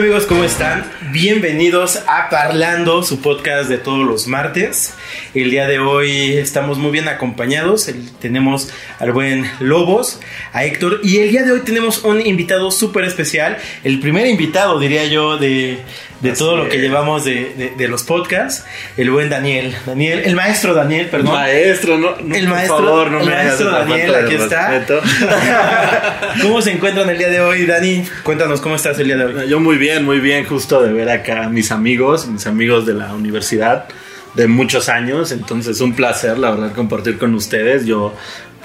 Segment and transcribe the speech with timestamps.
[0.00, 0.24] amigos?
[0.24, 0.90] ¿Cómo están?
[1.12, 4.94] Bienvenidos a Parlando, su podcast de todos los martes.
[5.34, 7.90] El día de hoy estamos muy bien acompañados.
[8.18, 10.18] Tenemos al buen Lobos,
[10.54, 13.58] a Héctor y el día de hoy tenemos un invitado súper especial.
[13.84, 15.80] El primer invitado, diría yo, de,
[16.20, 18.64] de todo lo que llevamos de, de- de los podcasts.
[18.96, 19.74] El buen Daniel.
[19.86, 21.32] Daniel, el maestro Daniel, perdón.
[21.34, 24.82] Maestro, no, no, El por maestro- favor, no el me maestro Daniel, aquí está.
[26.42, 28.04] ¿Cómo se encuentran el día de hoy, Dani?
[28.22, 29.48] Cuéntanos, ¿cómo estás el día de hoy?
[29.48, 32.94] Yo muy bien, muy bien, justo de ver acá a mis amigos, mis amigos de
[32.94, 33.86] la universidad
[34.34, 37.84] de muchos años, entonces un placer, la verdad, compartir con ustedes.
[37.86, 38.14] Yo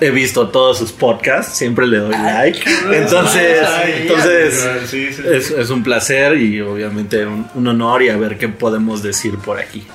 [0.02, 2.60] he visto todos sus podcasts, siempre le doy like,
[2.92, 3.68] entonces,
[4.02, 9.02] entonces es, es un placer y obviamente un, un honor y a ver qué podemos
[9.02, 9.86] decir por aquí.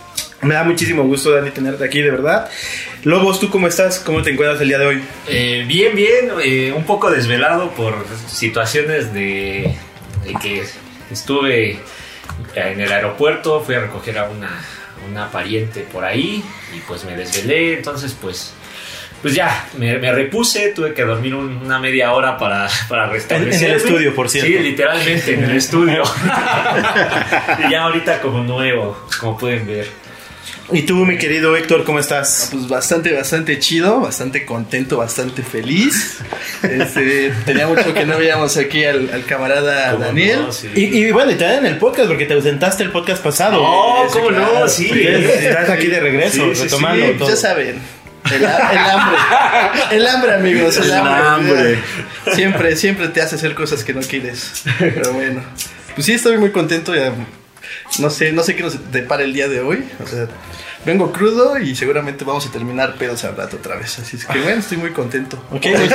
[0.42, 2.48] Me da muchísimo gusto, Dani, tenerte aquí, de verdad.
[3.04, 3.98] Lobos, ¿tú cómo estás?
[3.98, 5.02] ¿Cómo te encuentras el día de hoy?
[5.28, 7.94] Eh, bien, bien, eh, un poco desvelado por
[8.26, 9.74] situaciones de,
[10.24, 10.62] de que
[11.10, 11.78] estuve
[12.54, 16.42] en el aeropuerto, fui a recoger a una, a una pariente por ahí
[16.74, 18.54] y pues me desvelé, entonces pues...
[19.22, 23.66] Pues ya, me, me repuse, tuve que dormir un- una media hora para, para restablecerme.
[23.66, 24.48] En el estudio, por cierto.
[24.50, 26.02] Sí, literalmente, en el estudio.
[27.68, 29.88] y ya ahorita como nuevo, como pueden ver.
[30.72, 32.48] Y tú, mi querido Héctor, ¿cómo estás?
[32.52, 36.18] Pues bastante, bastante chido, bastante contento, bastante feliz.
[36.62, 40.42] Este, tenía mucho que no veíamos aquí al, al camarada ¿Cómo Daniel.
[40.42, 40.52] no?
[40.52, 40.68] Sí.
[40.74, 43.62] Y, y bueno, y te en el podcast, porque te ausentaste el podcast pasado.
[43.62, 44.60] Oh, Sí, ¿cómo claro.
[44.60, 44.68] no?
[44.68, 44.90] Sí.
[44.92, 47.28] Estás aquí de regreso, Sí, sí, retomando sí, todo.
[47.30, 47.78] Ya saben,
[48.32, 49.18] el, ha- el hambre.
[49.96, 51.22] El hambre, amigos, el El hambre.
[51.28, 51.78] hambre.
[52.34, 54.62] Siempre, siempre te hace hacer cosas que no quieres.
[54.78, 55.42] Pero bueno.
[55.94, 56.94] Pues sí, estoy muy contento.
[56.94, 57.12] Ya,
[57.98, 59.84] no sé, no sé qué nos depara el día de hoy.
[60.02, 60.26] O sea,
[60.86, 63.98] vengo crudo y seguramente vamos a terminar pedos al rato otra vez.
[63.98, 65.36] Así es que bueno, estoy muy contento.
[65.50, 65.88] Ok, muy-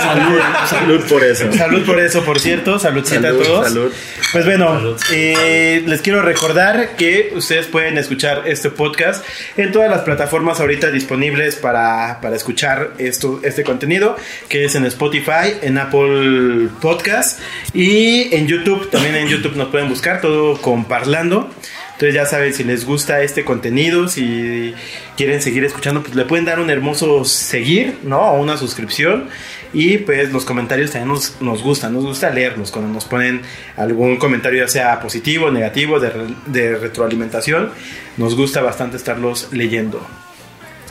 [0.00, 1.52] Salud, salud por eso.
[1.52, 2.78] salud por eso, por cierto.
[2.78, 3.66] Saludcita Salud, a todos.
[3.68, 3.92] salud.
[4.32, 5.00] Pues bueno, Salud.
[5.12, 9.24] eh, les quiero recordar que ustedes pueden escuchar este podcast
[9.56, 14.16] en todas las plataformas ahorita disponibles para, para escuchar esto, este contenido,
[14.48, 17.40] que es en Spotify, en Apple Podcast
[17.74, 18.90] y en YouTube.
[18.90, 20.29] También en YouTube nos pueden buscar todo
[20.60, 21.50] con Parlando.
[21.92, 24.74] Entonces ya saben, si les gusta este contenido, si
[25.16, 28.20] quieren seguir escuchando, pues le pueden dar un hermoso seguir, ¿no?
[28.20, 29.28] O una suscripción.
[29.72, 33.42] Y pues los comentarios también nos, nos gustan, nos gusta leerlos cuando nos ponen
[33.76, 36.10] algún comentario, ya sea positivo, negativo, de,
[36.46, 37.70] de retroalimentación.
[38.16, 40.00] Nos gusta bastante estarlos leyendo.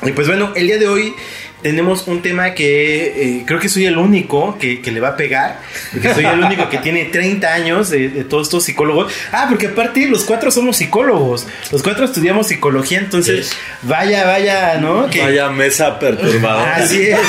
[0.03, 1.13] Y pues bueno, el día de hoy
[1.61, 5.17] tenemos un tema que eh, creo que soy el único que, que le va a
[5.17, 5.59] pegar,
[5.91, 9.11] porque soy el único que tiene 30 años de, de todos estos psicólogos.
[9.31, 13.51] Ah, porque aparte los cuatro somos psicólogos, los cuatro estudiamos psicología, entonces
[13.83, 15.09] vaya, vaya, ¿no?
[15.09, 16.75] Que, Vaya mesa perturbadora.
[16.77, 17.19] Así es.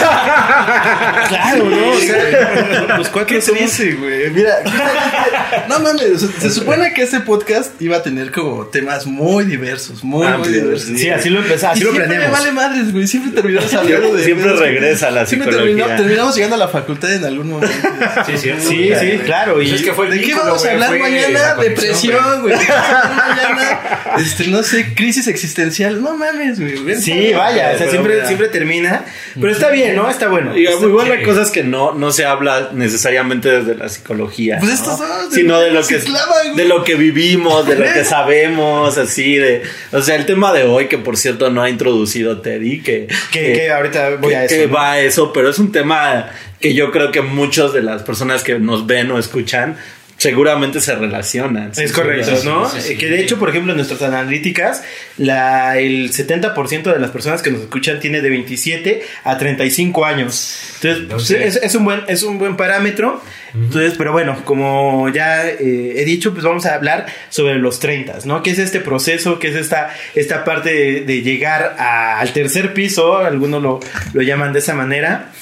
[1.29, 1.91] claro, ¿no?
[1.91, 3.61] O sea, los cuatro ¿Qué somos...
[3.61, 4.31] triste, güey?
[4.31, 4.55] Mira,
[5.69, 10.05] no mames, se, se supone que este podcast iba a tener como temas muy diversos,
[10.05, 10.99] muy, muy Amplios, diversos.
[10.99, 12.27] Sí, así lo empezamos, así Y lo planeamos.
[12.27, 13.07] me vale madres, güey.
[13.07, 14.20] Siempre terminamos hablando de.
[14.25, 15.85] Siempre de- regresa a la Siempre psicología.
[15.85, 17.77] terminó- terminamos llegando a la facultad en algún momento.
[18.27, 18.69] Sí, cierto.
[18.69, 19.55] Sí, sí, claro.
[19.55, 21.55] Pues Y es que fue ¿De qué vamos a hablar fue mañana?
[21.55, 22.59] Depresión, güey.
[22.59, 23.01] ¿De qué vamos a
[23.31, 23.81] hablar mañana?
[24.19, 26.03] Este, no sé, crisis existencial.
[26.03, 26.97] No mames, güey.
[27.01, 29.05] Sí, vaya, o sea, siempre, siempre termina.
[29.39, 30.11] Pero está bien, ¿no?
[30.11, 30.53] Está bueno.
[30.55, 31.23] Digamos, igual la Sí.
[31.25, 34.57] cosa es que no, no se habla necesariamente desde la psicología.
[34.59, 34.75] Pues ¿no?
[34.77, 36.01] estos dos, Sino de lo que
[36.57, 39.63] de lo que vivimos, de lo que sabemos, así de.
[39.93, 43.53] O sea, el tema de hoy, que por cierto no ha introducido Teddy, que, Que,
[43.53, 43.71] que
[44.11, 44.55] ahorita voy a eso.
[44.55, 44.75] que ¿no?
[44.75, 48.43] va a eso, pero es un tema que yo creo que muchas de las personas
[48.43, 49.77] que nos ven o escuchan
[50.21, 51.73] seguramente se relacionan.
[51.75, 52.69] Es correcto, ¿no?
[52.69, 52.97] sí, sí, sí.
[52.99, 54.83] Que de hecho, por ejemplo, en nuestras analíticas,
[55.17, 60.59] la, el 70% de las personas que nos escuchan tiene de 27 a 35 años.
[60.75, 63.23] Entonces, pues, Entonces- es, es un buen, es un buen parámetro.
[63.55, 68.19] Entonces, pero bueno, como ya eh, he dicho, pues vamos a hablar sobre los 30,
[68.27, 68.43] ¿no?
[68.43, 69.39] ¿Qué es este proceso?
[69.39, 73.17] ¿Qué es esta, esta parte de, de llegar a- al tercer piso?
[73.17, 73.81] Algunos lo,
[74.13, 75.33] lo llaman de esa manera.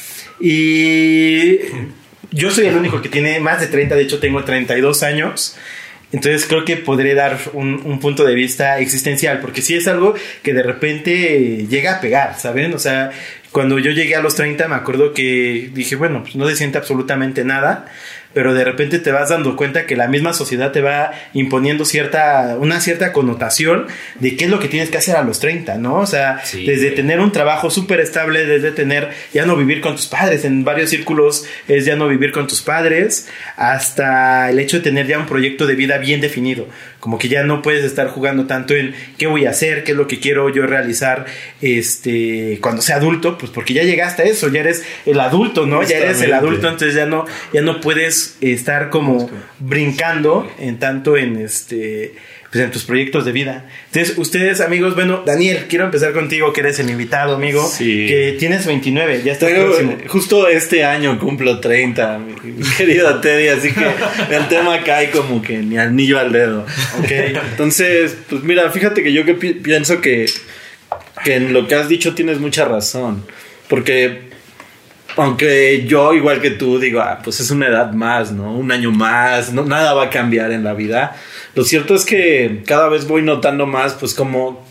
[0.40, 1.58] Y
[2.30, 5.56] yo soy el único que tiene más de 30, de hecho tengo 32 años.
[6.10, 10.14] Entonces creo que podré dar un, un punto de vista existencial, porque sí es algo
[10.42, 12.72] que de repente llega a pegar, ¿saben?
[12.72, 13.10] O sea,
[13.52, 16.78] cuando yo llegué a los 30 me acuerdo que dije, bueno, pues no se siente
[16.78, 17.86] absolutamente nada,
[18.34, 22.56] pero de repente te vas dando cuenta que la misma sociedad te va imponiendo cierta,
[22.60, 23.86] una cierta connotación
[24.20, 25.96] de qué es lo que tienes que hacer a los 30, ¿no?
[25.96, 29.96] O sea, Sí, desde tener un trabajo súper estable, desde tener ya no vivir con
[29.96, 34.76] tus padres, en varios círculos es ya no vivir con tus padres, hasta el hecho
[34.76, 36.68] de tener ya un proyecto de vida bien definido,
[37.08, 39.96] como que ya no puedes estar jugando tanto en qué voy a hacer, qué es
[39.96, 41.24] lo que quiero yo realizar
[41.62, 45.82] este cuando sea adulto, pues porque ya llegaste a eso, ya eres el adulto, ¿no?
[45.82, 47.24] Ya eres el adulto, entonces ya no
[47.54, 52.12] ya no puedes estar como brincando en tanto en este
[52.50, 53.66] pues en tus proyectos de vida.
[53.92, 58.06] Entonces, ustedes, amigos, bueno, Daniel, quiero empezar contigo, que eres el invitado, amigo, Sí.
[58.06, 59.96] que tienes 29, ya estás Pero próximo.
[60.06, 62.34] justo este año cumplo 30, mi,
[62.78, 63.86] querido Teddy, así que
[64.34, 66.64] el tema cae como que ni anillo al dedo.
[67.00, 67.10] Ok.
[67.50, 70.24] Entonces, pues mira, fíjate que yo que pi- pienso que,
[71.24, 73.24] que en lo que has dicho tienes mucha razón.
[73.68, 74.26] Porque
[75.16, 78.54] aunque yo, igual que tú, digo, ah, pues es una edad más, ¿no?
[78.56, 81.16] Un año más, no, nada va a cambiar en la vida.
[81.58, 84.64] Lo cierto es que cada vez voy notando más, pues como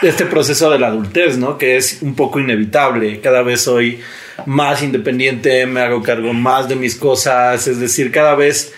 [0.00, 1.58] este proceso de la adultez, ¿no?
[1.58, 3.18] Que es un poco inevitable.
[3.18, 3.98] Cada vez soy
[4.46, 8.72] más independiente, me hago cargo más de mis cosas, es decir, cada vez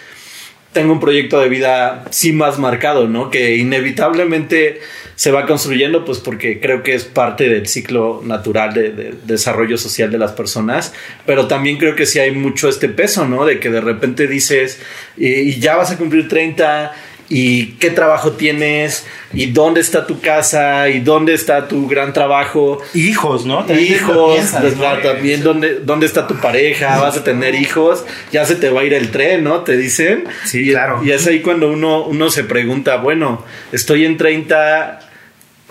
[0.72, 3.30] tengo un proyecto de vida sí más marcado, ¿no?
[3.30, 4.80] Que inevitablemente
[5.14, 9.76] se va construyendo, pues porque creo que es parte del ciclo natural de, de desarrollo
[9.76, 10.94] social de las personas,
[11.26, 13.44] pero también creo que sí hay mucho este peso, ¿no?
[13.44, 14.80] De que de repente dices,
[15.18, 16.94] y ya vas a cumplir 30,
[17.28, 22.80] y qué trabajo tienes, y dónde está tu casa, y dónde está tu gran trabajo,
[22.94, 23.64] Hijos, ¿no?
[23.64, 24.98] También hijos, piensas, pues, ¿no?
[24.98, 28.84] también dónde, dónde está tu pareja, vas a tener hijos, ya se te va a
[28.84, 29.60] ir el tren, ¿no?
[29.62, 30.24] Te dicen.
[30.44, 31.02] Sí, y, claro.
[31.04, 35.00] Y es ahí cuando uno, uno se pregunta, bueno, estoy en 30,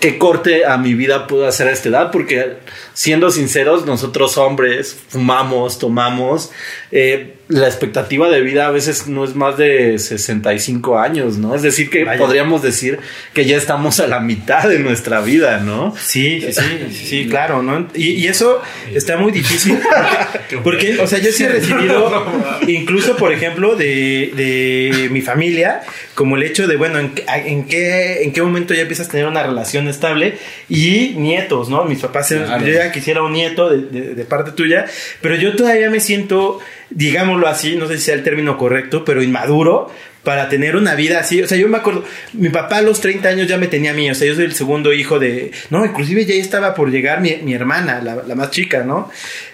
[0.00, 2.10] ¿qué corte a mi vida puedo hacer a esta edad?
[2.10, 2.58] Porque
[2.92, 6.50] siendo sinceros, nosotros hombres fumamos, tomamos,
[6.90, 11.54] eh, la expectativa de vida a veces no es más de 65 años, ¿no?
[11.54, 12.18] Es decir, que Vaya.
[12.18, 12.98] podríamos decir
[13.34, 15.94] que ya estamos a la mitad de nuestra vida, ¿no?
[15.96, 17.86] Sí, sí, sí, sí, claro, ¿no?
[17.94, 18.60] Y, y eso
[18.92, 19.78] está muy difícil.
[20.64, 22.26] Porque, o sea, yo sí he recibido,
[22.66, 25.82] incluso, por ejemplo, de, de mi familia,
[26.14, 29.10] como el hecho de, bueno, en, qué- en qué, en qué momento ya empiezas a
[29.12, 30.36] tener una relación estable
[30.68, 31.84] y nietos, ¿no?
[31.84, 32.66] Mis papás, Claro.
[32.66, 34.86] yo ya quisiera un nieto de, de- de parte tuya,
[35.20, 36.58] pero yo todavía me siento,
[36.90, 39.90] digámoslo así, no sé si sea el término correcto, pero inmaduro
[40.26, 41.40] para tener una vida así.
[41.40, 43.94] O sea, yo me acuerdo, mi papá a los 30 años ya me tenía a
[43.94, 45.52] mí, o sea, yo soy el segundo hijo de...
[45.70, 49.08] No, inclusive ya estaba por llegar mi, mi hermana, la, la más chica, ¿no?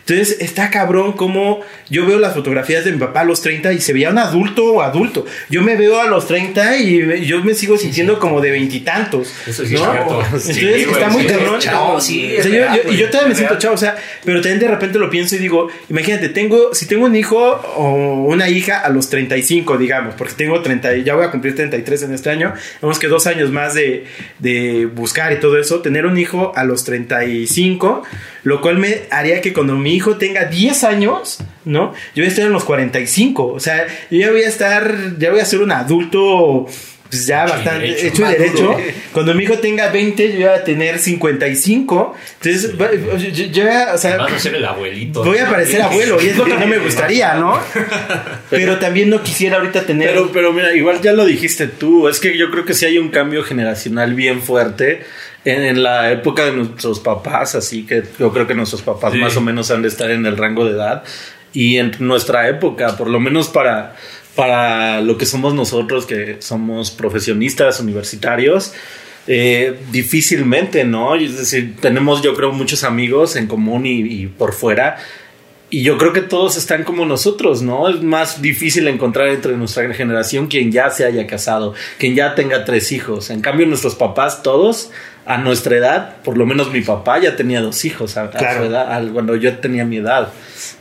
[0.06, 3.80] Entonces está cabrón como yo veo las fotografías de mi papá a los 30 y
[3.80, 5.24] se veía un adulto o adulto.
[5.48, 9.32] Yo me veo a los 30 y yo me sigo sintiendo como de veintitantos.
[9.46, 9.84] Eso sí ¿no?
[9.84, 10.22] es cierto.
[10.24, 11.60] Entonces Sí, está muy cabrón.
[11.60, 13.78] chavo, sí, O sea, es yo- real, yo- y yo todavía me siento chavo, o
[13.78, 17.38] sea, pero también de repente lo pienso y digo, imagínate, tengo, si tengo un hijo
[17.76, 21.54] o una hija a los 35, digamos, porque tengo 30, y ya voy a cumplir
[21.54, 24.04] 33 en este año, vemos que dos años más de,
[24.40, 28.02] de buscar y todo eso, tener un hijo a los 35,
[28.44, 31.92] lo cual me haría que cuando mi hijo tenga 10 años, ¿no?
[32.14, 35.30] Yo voy a estar en los 45, o sea, yo ya voy a estar, ya
[35.30, 36.66] voy a ser un adulto...
[37.12, 38.76] Pues ya bastante derecho, hecho y derecho.
[39.12, 42.16] Cuando mi hijo tenga 20, yo voy a tener 55.
[42.42, 45.22] Entonces, va- yo, yo- o sea, Vas a ser el abuelito.
[45.22, 47.60] voy a parecer abuelo y es lo que no me gustaría, ¿no?
[48.50, 50.08] Pero también no quisiera ahorita tener.
[50.08, 52.96] Pero, pero mira, igual ya lo dijiste tú, es que yo creo que sí hay
[52.96, 55.02] un cambio generacional bien fuerte
[55.44, 59.18] en, en la época de nuestros papás, así que yo creo que nuestros papás Sí.
[59.18, 61.02] más o menos han de estar en el rango de edad
[61.52, 63.94] y en nuestra época, por lo menos para,
[64.34, 68.72] para lo que somos nosotros, que somos profesionistas universitarios.
[69.28, 71.14] eh, difícilmente, ¿no?
[71.14, 74.96] Es decir, tenemos yo creo muchos amigos en común y, y por fuera
[75.74, 77.88] y yo creo que todos están como nosotros, ¿no?
[77.88, 82.66] Es más difícil encontrar entre nuestra generación quien ya se haya casado, quien ya tenga
[82.66, 83.30] tres hijos.
[83.30, 84.90] En cambio, nuestros papás, todos,
[85.24, 88.58] a nuestra edad, por lo menos mi papá ya tenía dos hijos a, a Claro.
[88.64, 90.28] su edad, al- cuando yo tenía mi edad.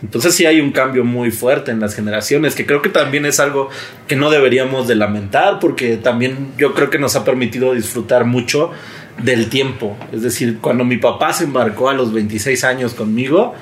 [0.03, 3.39] Entonces sí hay un cambio muy fuerte en las generaciones, que creo que también es
[3.39, 3.69] algo
[4.09, 8.71] que no deberíamos de lamentar, porque también yo creo que nos ha permitido disfrutar mucho
[9.23, 9.95] del tiempo.
[10.11, 13.53] Es decir, cuando mi papá se embarcó a los 26 años conmigo,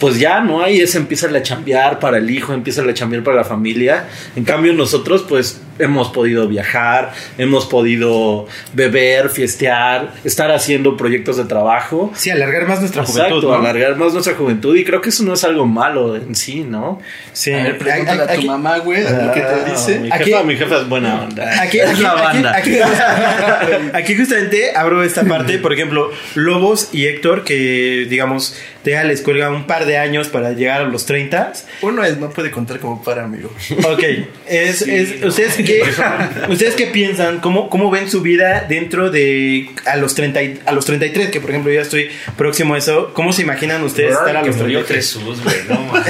[0.00, 3.38] pues ya no hay, ese empieza a chambear para el hijo, empieza a chambear para
[3.38, 4.08] la familia.
[4.34, 11.44] En cambio nosotros pues hemos podido viajar, hemos podido beber, fiestear, estar haciendo proyectos de
[11.44, 12.12] trabajo.
[12.14, 13.48] Sí, alargar más nuestra Exacto, juventud.
[13.48, 13.54] ¿no?
[13.54, 17.00] alargar más nuestra juventud y creo que eso no es algo malo en sí, ¿no?
[17.32, 17.52] Sí.
[17.52, 19.98] A ver, pregúntale a tu Aquí- mamá, güey, ver qué te dice.
[20.00, 21.62] Mi Aquí- jefa, mi jefa es buena onda.
[21.62, 22.56] Aquí, es aquí- la aquí- banda.
[22.56, 22.78] aquí-
[23.92, 29.50] aquí justamente abro esta parte, por ejemplo, Lobos y Héctor, que digamos, ya les cuelga
[29.50, 31.52] un par de años para llegar a los 30.
[31.82, 33.50] Uno es, no puede contar como para, amigo.
[33.90, 34.02] Ok,
[34.46, 35.82] es, es- ¿ustedes, qué,
[36.48, 37.40] ¿ustedes qué piensan?
[37.40, 41.30] ¿Cómo, ¿Cómo ven su vida dentro de a los, 30, y- a los 33?
[41.30, 43.12] Que por ejemplo yo ya estoy próximo a eso.
[43.12, 44.96] ¿Cómo se imaginan ustedes estar a los murió 33?
[45.04, 46.06] Jesús, güey, no mames.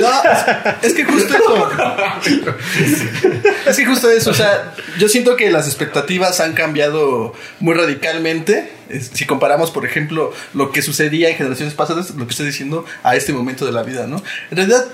[0.00, 0.10] No,
[0.82, 1.70] es que justo eso.
[3.66, 8.70] Es que justo eso, o sea, yo siento que las expectativas han cambiado muy radicalmente.
[8.88, 12.84] Es- Si comparamos, por ejemplo, lo que sucedía en generaciones pasadas, lo que estoy diciendo,
[13.02, 14.22] a este momento de la vida, ¿no?
[14.50, 14.84] En realidad,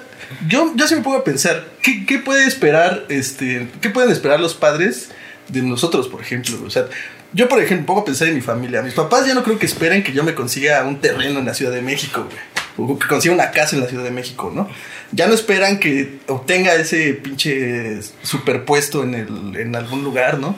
[0.49, 4.55] yo, yo sí me pongo a pensar, ¿qué, puede esperar, este, qué pueden esperar los
[4.55, 5.11] padres
[5.49, 6.57] de nosotros, por ejemplo?
[6.65, 6.87] O sea,
[7.33, 8.83] yo, por ejemplo, pongo a pensar en mi familia.
[8.83, 11.55] Mis papás ya no creo que esperen que yo me consiga un terreno en la
[11.55, 12.91] Ciudad de México, güey.
[12.91, 14.69] O que consiga una casa en la Ciudad de México, ¿no?
[15.13, 20.57] Ya no esperan que obtenga ese pinche superpuesto en, el, en algún lugar, ¿no?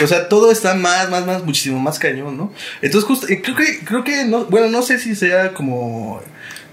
[0.00, 2.52] O sea, todo está más, más, más, muchísimo más cañón, ¿no?
[2.80, 6.22] Entonces, justo, creo que, creo que, no, bueno, no sé si sea como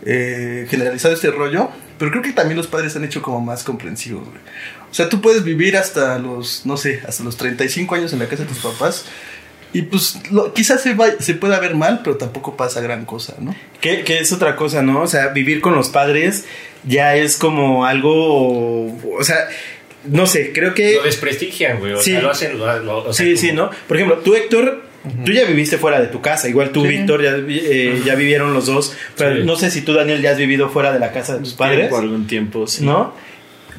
[0.06, 4.24] eh, generalizado este rollo, pero creo que también los padres han hecho como más comprensivos,
[4.26, 4.40] güey.
[4.90, 8.28] O sea, tú puedes vivir hasta los, no sé, hasta los 35 años en la
[8.28, 9.06] casa de tus papás.
[9.74, 13.36] Y pues lo- quizás se, va- se pueda ver mal, pero tampoco pasa gran cosa,
[13.40, 13.54] ¿no?
[13.82, 15.02] Que, que es otra cosa, ¿no?
[15.02, 16.46] O sea, vivir con los padres
[16.86, 18.86] ya es como algo.
[19.18, 19.50] O sea,
[20.06, 20.96] no sé, creo que.
[20.96, 21.92] Lo desprestigian, güey.
[21.94, 22.12] O Sí.
[22.12, 22.58] sea, lo hacen.
[22.58, 23.70] lo- lo- o sea, Sí, como- sí, ¿no?
[23.88, 24.85] Por ejemplo, tú, Héctor,
[25.26, 26.48] tú ya viviste fuera de tu casa.
[26.50, 26.88] Igual tú, Sí.
[26.90, 28.96] Víctor, ya, eh, ya vivieron los dos.
[29.18, 29.44] Pero Sí.
[29.44, 31.90] no sé si tú, Daniel, ya has vivido fuera de la casa de tus padres.
[31.90, 32.84] Por algún tiempo, sí.
[32.86, 33.14] ¿no?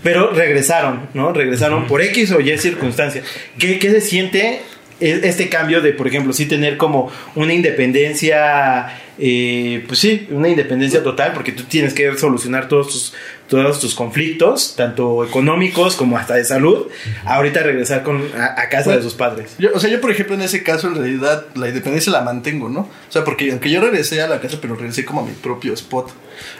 [0.02, 1.32] Pero regresaron, ¿no?
[1.32, 3.22] Regresaron por X o Y circunstancia.
[3.58, 4.60] ¿Qué, qué se siente
[5.00, 8.86] e- este cambio de, por ejemplo, sí tener como una independencia,
[9.18, 13.14] eh, pues sí, una independencia total, porque tú tienes que solucionar todos tus,
[13.48, 16.88] todos tus conflictos, tanto económicos como hasta de salud,
[17.24, 19.54] ahorita regresar con, a, a casa de sus padres.
[19.58, 22.68] Yo, o sea, yo por ejemplo en ese caso en realidad la independencia la mantengo,
[22.68, 22.80] ¿no?
[22.80, 25.72] O sea, porque aunque yo regresé a la casa, pero regresé como a mi propio
[25.74, 26.12] spot.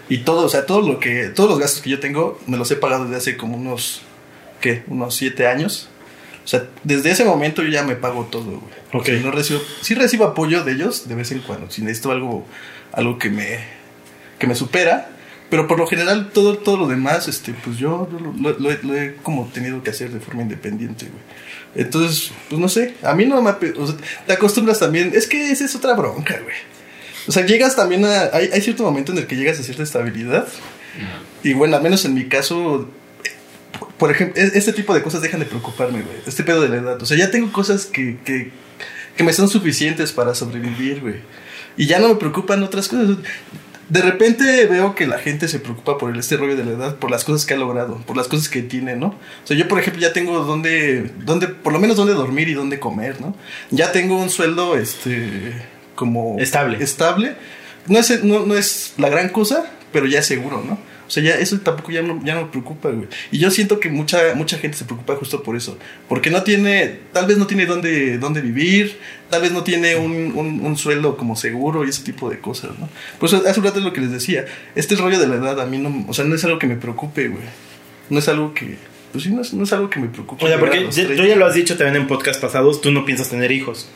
[0.09, 2.71] Y todo, o sea, todo lo que, todos los gastos que yo tengo, me los
[2.71, 4.03] he pagado desde hace como unos,
[4.61, 4.85] ¿qué?
[4.87, 5.89] Unos siete años.
[6.45, 8.73] O sea, desde ese momento yo ya me pago todo, güey.
[8.93, 9.25] Ok.
[9.25, 11.69] No recibo, sí recibo apoyo de ellos de vez en cuando.
[11.71, 12.47] Si necesito algo,
[12.93, 13.59] algo que me,
[14.39, 15.11] que me supera.
[15.49, 18.09] Pero por lo general, todo, todo lo demás, este, pues yo,
[18.41, 21.23] lo, lo- lo he- como tenido que hacer de forma independiente, güey.
[21.87, 23.51] Entonces, pues no sé, a mí no me...
[23.51, 26.55] o sea, te acostumbras también, es que esa es otra bronca, güey.
[27.29, 28.31] O sea, llegas también a...
[28.33, 30.49] Hay, hay cierto momento en el que llegas a cierta estabilidad.
[31.43, 32.89] Y bueno, al menos en mi caso,
[33.99, 36.17] por ejemplo, e- este tipo de cosas dejan de preocuparme, güey.
[36.27, 37.03] Este pedo de la edad.
[37.03, 38.51] O sea, ya tengo cosas que, que,
[39.17, 41.17] que me son suficientes para sobrevivir, güey.
[41.77, 43.19] Y ya no me preocupan otras cosas.
[43.89, 46.97] De repente veo que la gente se preocupa por el, este rollo de la edad,
[46.97, 49.09] por las cosas que ha logrado, por las cosas que tiene, ¿no?
[49.09, 52.55] O sea, yo, por ejemplo, ya tengo donde, donde por lo menos donde dormir y
[52.55, 53.37] donde comer, ¿no?
[53.71, 55.53] Ya tengo un sueldo, este,
[55.95, 56.37] como...
[56.39, 56.83] Estable.
[56.83, 57.37] Estable.
[57.87, 60.79] No es, no, no es la gran cosa, pero ya es seguro, ¿no?
[61.07, 63.09] O sea, ya eso tampoco ya no, ya no me preocupa, güey.
[63.31, 65.79] Y yo siento que mucha, mucha gente se preocupa justo por eso.
[66.09, 68.99] Porque no tiene, tal vez no tiene dónde, dónde vivir,
[69.31, 72.73] tal vez no tiene un, un, un sueldo como seguro y ese tipo de cosas,
[72.79, 72.89] ¿no?
[73.21, 74.45] Por eso hace un rato es lo que les decía.
[74.75, 76.77] Este rollo de la edad a mí no, o sea, no es algo que me
[76.77, 77.45] preocupe, güey.
[78.11, 78.77] No es algo que,
[79.13, 80.45] pues sí, no es, no es algo que me preocupe.
[80.45, 81.27] O sea, porque ya- tú 30.
[81.27, 83.89] ya lo has dicho también en podcast pasados, tú no piensas tener hijos.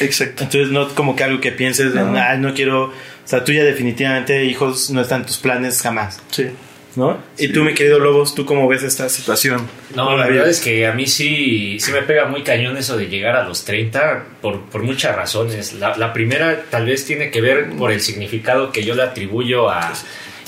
[0.00, 0.44] Exacto.
[0.44, 2.18] Entonces no es como que algo que pienses, en, No.
[2.20, 2.92] "Ay, no quiero, o
[3.24, 6.46] sea, tú ya definitivamente hijos no están en tus planes jamás, Sí.
[6.96, 7.18] ¿no?
[7.36, 9.68] Y tú, mi querido Lobos, ¿tú cómo ves esta situación?
[9.94, 13.06] No, la verdad es que a mí sí, sí me pega muy cañón eso de
[13.06, 15.74] llegar a los 30 por, por muchas razones.
[15.74, 19.70] La, la primera tal vez tiene que ver por el significado que yo le atribuyo
[19.70, 19.92] a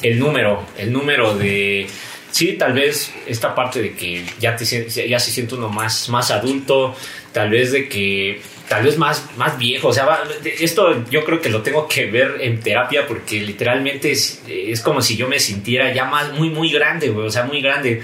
[0.03, 1.87] el número, el número de...
[2.33, 6.31] Sí, tal vez esta parte de que ya, te, ya se siente uno más, más
[6.31, 6.95] adulto,
[7.33, 9.89] tal vez de que tal vez más, más viejo.
[9.89, 10.23] O sea, va-
[10.61, 15.03] esto yo creo que lo tengo que ver en terapia porque literalmente es, es como
[15.03, 17.11] si yo me sintiera ya más, muy, muy grande.
[17.11, 18.03] O sea, muy grande.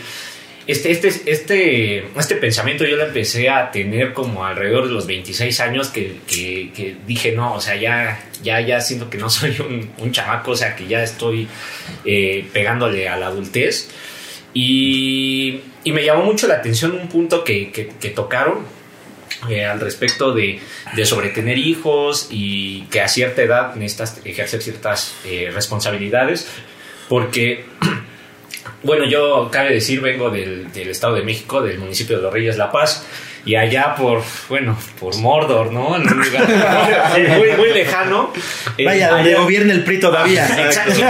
[0.67, 5.61] Este, este, este, este pensamiento yo lo empecé a tener como alrededor de los 26
[5.61, 9.55] años que, que- que dije, no, o sea, ya, ya, ya siento que no soy
[9.61, 11.47] un, un chamaco, o sea, que ya estoy
[12.05, 13.89] eh, pegándole a la adultez.
[14.59, 15.61] Y,
[15.93, 18.61] me llamó mucho la atención un punto que, que- que tocaron
[19.51, 20.61] eh, al respecto de,
[20.95, 26.49] de sobre tener hijos y que a cierta edad necesitas ejercer ciertas eh, responsabilidades,
[27.09, 27.67] porque
[28.83, 32.57] bueno, yo cabe decir, vengo del, del Estado de México, del municipio de Los Reyes
[32.57, 33.07] La Paz,
[33.47, 35.97] y allá por, bueno, por Mordor, ¿no?
[35.97, 36.47] En un lugar
[37.39, 38.33] muy, muy lejano.
[38.77, 40.47] Eh, Vaya, donde allá- gobierna el PRI todavía.
[40.47, 41.01] Exacto.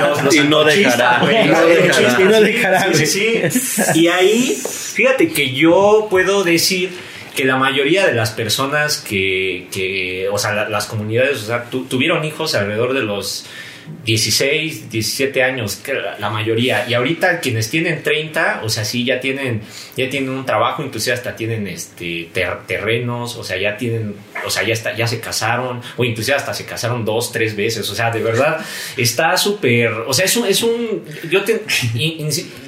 [0.00, 1.20] Los, los Y no dejará.
[1.22, 2.20] Y no dejará.
[2.20, 3.82] Y no sí, dejará, sí, sí, sí.
[4.00, 4.56] Y ahí,
[4.94, 6.90] fíjate que yo puedo decir
[7.34, 11.64] que la mayoría de las personas que, que o sea, la- las comunidades, o sea,
[11.64, 13.44] tu- tuvieron hijos alrededor de los
[14.04, 15.80] 16, 17 años,
[16.18, 16.88] la, mayoría.
[16.88, 19.62] Y ahorita quienes tienen 30, o sea, sí, ya tienen,
[19.96, 24.14] ya tienen un trabajo, inclusive hasta tienen este ter- terrenos, o sea, ya tienen,
[24.44, 27.88] o sea, ya está, ya se casaron, o inclusive hasta se casaron dos, tres veces.
[27.90, 28.64] O sea, de verdad,
[28.96, 31.62] está súper, o sea, es un, es un, yo, te-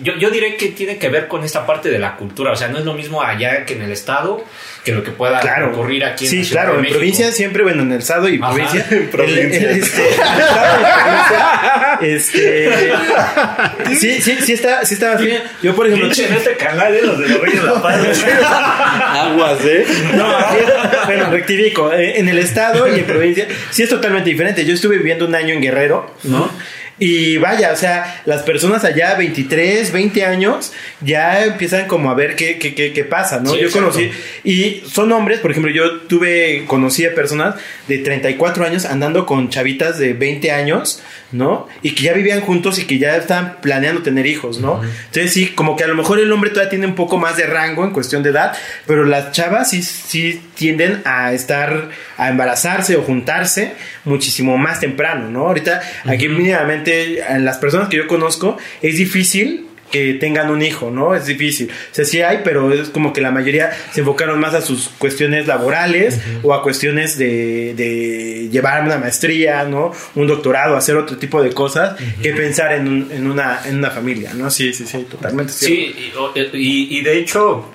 [0.02, 2.52] yo, yo diré que tiene que ver con esta parte de la cultura.
[2.52, 4.44] O sea, no es lo mismo allá que en el estado
[4.90, 5.70] que lo que pueda Claro.
[5.72, 6.98] ocurrir aquí en Sí, la claro, de en México.
[6.98, 8.50] provincia siempre, bueno, en el estado y Ajá.
[8.50, 8.86] provincia.
[8.90, 10.02] En el- el- este,
[12.00, 12.70] Este.
[13.98, 15.42] Sí, sí, sí está, sí está bien.
[15.62, 16.06] Yo, por ejemplo.
[16.06, 18.00] En este canal de los de los de la Paz.
[19.14, 19.84] Aguas, ¿eh?
[20.14, 20.34] No,
[21.06, 21.92] bueno, rectifico.
[21.92, 24.64] eh, En el estado y en provincia sí es totalmente diferente.
[24.64, 26.50] Yo estuve viviendo un año en Guerrero, ¿no?
[26.98, 32.34] Y vaya, o sea, las personas allá, 23, 20 años, ya empiezan como a ver
[32.34, 33.50] qué, qué, qué, qué pasa, ¿no?
[33.50, 33.90] Sí, yo exacto.
[33.90, 34.10] conocí,
[34.42, 37.54] y son hombres, por ejemplo, yo tuve, conocí a personas
[37.86, 41.68] de 34 años andando con chavitas de 20 años, ¿no?
[41.82, 44.80] Y que ya vivían juntos y que ya estaban planeando tener hijos, ¿no?
[44.82, 47.46] Entonces sí, como que a lo mejor el hombre todavía tiene un poco más de
[47.46, 52.96] rango en cuestión de edad, pero las chavas sí, sí tienden a estar, a embarazarse
[52.96, 53.72] o juntarse
[54.04, 55.46] muchísimo más temprano, ¿no?
[55.46, 60.90] Ahorita aquí mínimamente en las personas que yo conozco es difícil que tengan un hijo,
[60.90, 61.14] ¿no?
[61.14, 61.70] Es difícil.
[61.70, 64.90] O sea, sí hay, pero es como que la mayoría se enfocaron más a sus
[64.98, 69.92] cuestiones laborales o a cuestiones de, de llevar una maestría, ¿no?
[70.14, 73.90] Un doctorado, hacer otro tipo de cosas que pensar en, un- en, una, en una
[73.90, 74.50] familia, ¿no?
[74.50, 75.52] Sí, sí, sí, totalmente.
[75.54, 75.74] cierto.
[75.76, 77.70] Sí, y, o- y- y de hecho,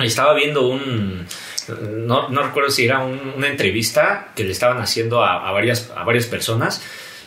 [0.00, 1.24] estaba viendo un.
[1.68, 6.04] No, no recuerdo si era un- una entrevista que le estaban haciendo a, varias, a
[6.04, 6.82] varias personas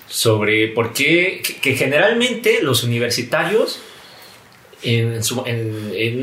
[0.08, 1.42] sobre por qué.
[1.62, 3.80] que, generalmente los universitarios.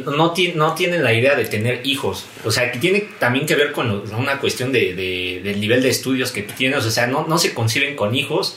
[0.04, 2.26] no, no tienen la idea de tener hijos.
[2.44, 5.88] O sea, que tiene también que ver con una cuestión de, de- del nivel de
[5.88, 6.84] estudios que tienes.
[6.84, 8.56] O sea, no, no se conciben con hijos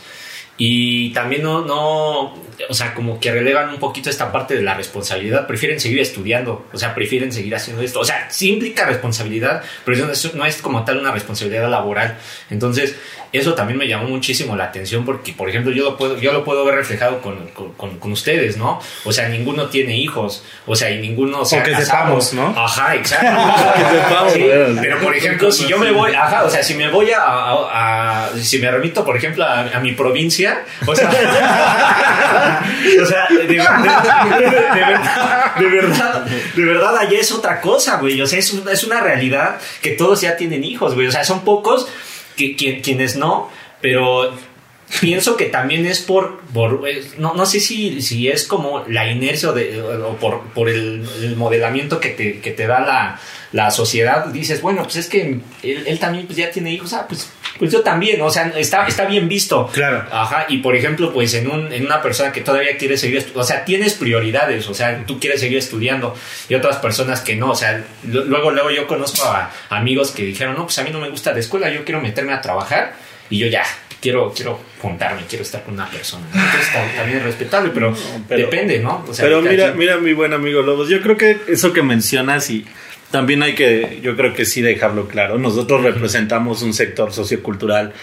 [0.58, 1.66] y también no,
[2.70, 6.66] o sea, como que relevan un poquito esta parte de la responsabilidad, prefieren seguir estudiando,
[6.72, 10.58] o sea, prefieren seguir haciendo esto, o sea, sí implica responsabilidad, pero eso no es
[10.62, 12.18] como tal una responsabilidad laboral.
[12.50, 12.96] Entonces,
[13.34, 16.46] eso también me llamó muchísimo la atención porque, por ejemplo, yo lo puedo, yo lo
[16.46, 18.80] puedo ver reflejado con, con, con- con ustedes, ¿no?
[19.04, 22.22] O sea, ninguno tiene hijos, o sea, y ninguno se O ha que casado.
[22.22, 22.54] sepamos, ¿no?
[22.58, 23.26] Ajá, exacto.
[23.76, 24.46] Que sepamos, Sí,
[24.82, 28.26] pero por ejemplo, si yo me voy, ajá, o sea, si me voy a, a-
[28.26, 31.10] a- si me remito, por ejemplo, a, a mi provincia, o sea,
[33.02, 34.40] o sea, de, verdad,
[35.60, 39.02] de verdad, de verdad, allá es otra cosa, güey, o sea, es, una- es una
[39.02, 41.88] realidad que todos ya tienen hijos, güey, o sea, son pocos
[42.36, 43.50] que, quien- quienes no,
[43.82, 44.34] pero
[45.02, 49.08] pienso que también es por, por eh, no, no sé si, si es como la
[49.10, 53.20] inercia o, de- o por, por el, el modelamiento que te, que te da la,
[53.56, 54.26] la sociedad.
[54.28, 57.72] Dices, bueno, pues es que él, él también pues ya tiene hijos, ah, pues, pues
[57.72, 59.68] yo también, o sea, está, está bien visto.
[59.72, 60.04] Claro.
[60.12, 63.44] Ajá, y por ejemplo, pues en, un, en una persona que todavía quiere seguir, o
[63.44, 66.14] sea, tienes prioridades, o sea, tú quieres seguir estudiando
[66.50, 70.24] y otras personas que no, o sea, lo- luego, luego yo conozco a amigos que
[70.24, 72.94] dijeron, no, pues a mí no me gusta la escuela, yo quiero meterme a trabajar
[73.30, 73.64] y yo ya,
[74.02, 76.26] quiero, quiero juntarme, quiero estar con una persona.
[76.34, 77.96] Entonces ta- también es respetable, pero,
[78.28, 79.06] pero- depende, ¿no?
[79.08, 81.82] O sea, Pero mira, quien- mira mi buen amigo Lobos, yo creo que eso que
[81.84, 82.66] mencionas y
[83.16, 87.94] también hay que, yo creo que sí dejarlo claro, nosotros representamos un sector sociocultural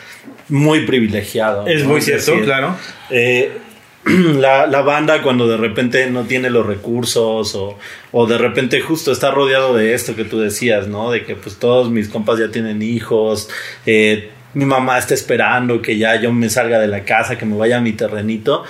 [0.49, 1.67] muy privilegiado.
[1.67, 1.91] Es ¿no?
[1.91, 2.79] muy cierto, decir, claro.
[3.11, 3.53] eh,
[4.07, 7.79] la, la banda cuando de repente no tiene los recursos o,
[8.11, 11.11] o de repente justo está rodeado de esto que tú decías, ¿no?
[11.11, 13.51] De que pues todos mis compas ya tienen hijos,
[13.85, 17.59] eh, mi mamá está esperando que ya yo me salga de la casa, que me
[17.59, 18.65] vaya a mi terrenito,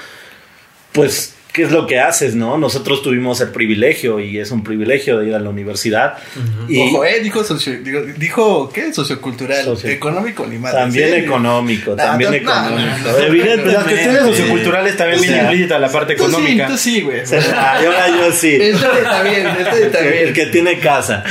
[0.90, 2.56] pues ¿qué es lo que haces, no?
[2.56, 6.14] Nosotros tuvimos el privilegio y es un privilegio de ir a la universidad.
[6.68, 8.92] y Ojo, eh, dijo, socio, digo, dijo, ¿qué?
[8.92, 9.64] Sociocultural.
[9.64, 10.72] Socio- Económico ni más.
[10.72, 11.14] también ¿sí?
[11.16, 12.80] económico, No, también no, económico.
[12.80, 13.18] no, no, no.
[13.18, 13.72] Evidentemente.
[13.72, 16.66] Las cuestiones socioculturales también sea, implícita la parte Tú sí, económica.
[16.68, 17.20] tú sí, güey.
[17.54, 18.56] Ah, y ahora yo sí.
[18.60, 20.32] Este también, este El también.
[20.32, 21.22] que tiene casa.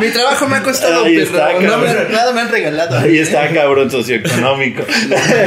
[0.00, 2.98] Mi trabajo me ha costado, Ahí pero está, no me, nada me han regalado.
[2.98, 4.82] Ahí está, cabrón, socioeconómico.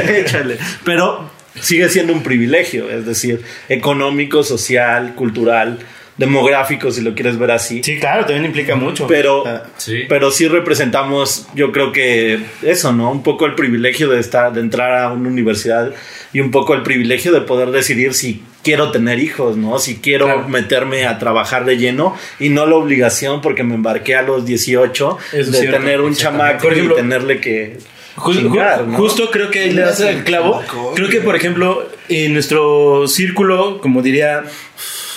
[0.08, 0.58] Échale.
[0.84, 5.78] Pero sigue siendo un privilegio, es decir, económico, social, cultural,
[6.16, 7.82] demográfico, si lo quieres ver así.
[7.82, 9.06] Sí, claro, también implica mucho.
[9.06, 10.02] Pero, Ah, Sí.
[10.06, 13.10] pero sí representamos, yo creo que eso, ¿no?
[13.10, 15.92] Un poco el privilegio de estar, de entrar a una universidad
[16.34, 19.78] y un poco el privilegio de poder decidir si quiero tener hijos, ¿no?
[19.78, 20.48] Si quiero Claro.
[20.48, 25.16] meterme a trabajar de lleno y no la obligación porque me embarqué a los 18
[25.32, 27.78] Eso es de cierto, tener un chamaco y tenerle que
[28.16, 28.96] Ju- chingar, ju- ¿no?
[28.98, 30.62] Justo creo que ahí le das el clavo.
[30.94, 34.42] Creo que, por ejemplo, en nuestro círculo, como diría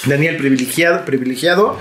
[0.06, 1.80] Daniel, privilegiado, privilegiado,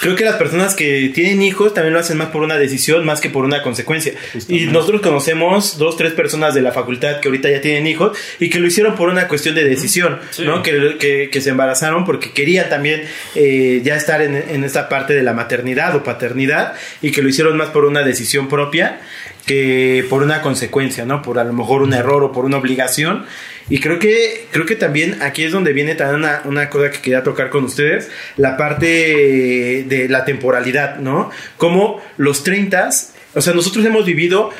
[0.00, 3.20] creo que las personas que tienen hijos también lo hacen más por una decisión más
[3.20, 4.12] que por una consecuencia.
[4.48, 8.48] Y nosotros conocemos dos, tres personas de la facultad que ahorita ya tienen hijos y
[8.48, 10.44] que lo hicieron por una cuestión de decisión, Sí.
[10.44, 10.62] ¿no?
[10.62, 13.02] Que, que- que se embarazaron porque querían también
[13.34, 17.28] eh, ya estar en, en esta parte de la maternidad o paternidad y que lo
[17.28, 19.00] hicieron más por una decisión propia
[19.48, 21.22] que por una consecuencia, ¿no?
[21.22, 23.24] Por a lo mejor un error o por una obligación.
[23.68, 27.24] Y creo que, creo que también aquí es donde viene también una, cosa que quería
[27.24, 31.30] tocar con ustedes, la parte de la temporalidad, ¿no?
[31.56, 32.90] Como los 30
[33.34, 34.50] o sea, nosotros hemos vivido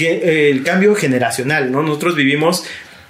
[0.00, 1.82] el cambio generacional, ¿no?
[1.82, 2.64] Nosotros vivimos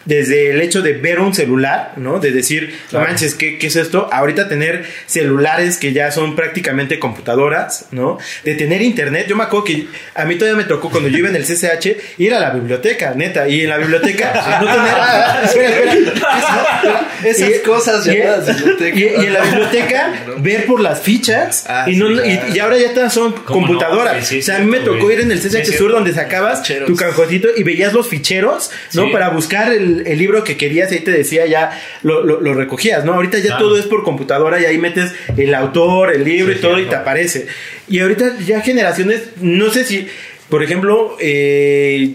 [0.07, 2.19] desde el hecho de ver un celular, ¿no?
[2.19, 4.09] De decir, no manches, ¿qué, ¿qué es esto?
[4.13, 8.19] Ahorita tener celulares que ya son prácticamente computadoras, ¿no?
[8.45, 9.27] De tener internet.
[9.29, 11.97] Yo me acuerdo que a mí todavía me tocó cuando yo iba en el CCH
[12.19, 13.49] ir a la biblioteca, neta.
[13.49, 15.45] Y en la biblioteca no tener...
[15.45, 17.11] Espera, espera.
[17.25, 18.99] Esas Y- cosas y- llamadas biblioteca.
[18.99, 22.55] Y, y en la biblioteca ver por las fichas Ah, y, no, sí, y- claro.
[22.55, 24.27] y ahora ya todas son computadoras.
[24.27, 25.77] Sí, sí, o sea, a mí me tocó ir en el CCH.
[25.77, 26.87] Sur donde sacabas Ficheros.
[26.87, 29.11] tu cajoncito y veías los ficheros, ¿no?
[29.11, 31.71] Para buscar el, el libro que querías y ahí te decía ya
[32.03, 33.15] lo, lo- lo recogías, ¿no?
[33.15, 33.67] Ahorita ya Claro.
[33.67, 36.87] todo es por computadora y ahí metes el autor, el libro Sí, y todo y
[36.87, 37.47] te aparece.
[37.89, 40.09] Y ahorita ya generaciones, no sé si,
[40.49, 42.15] por ejemplo, eh,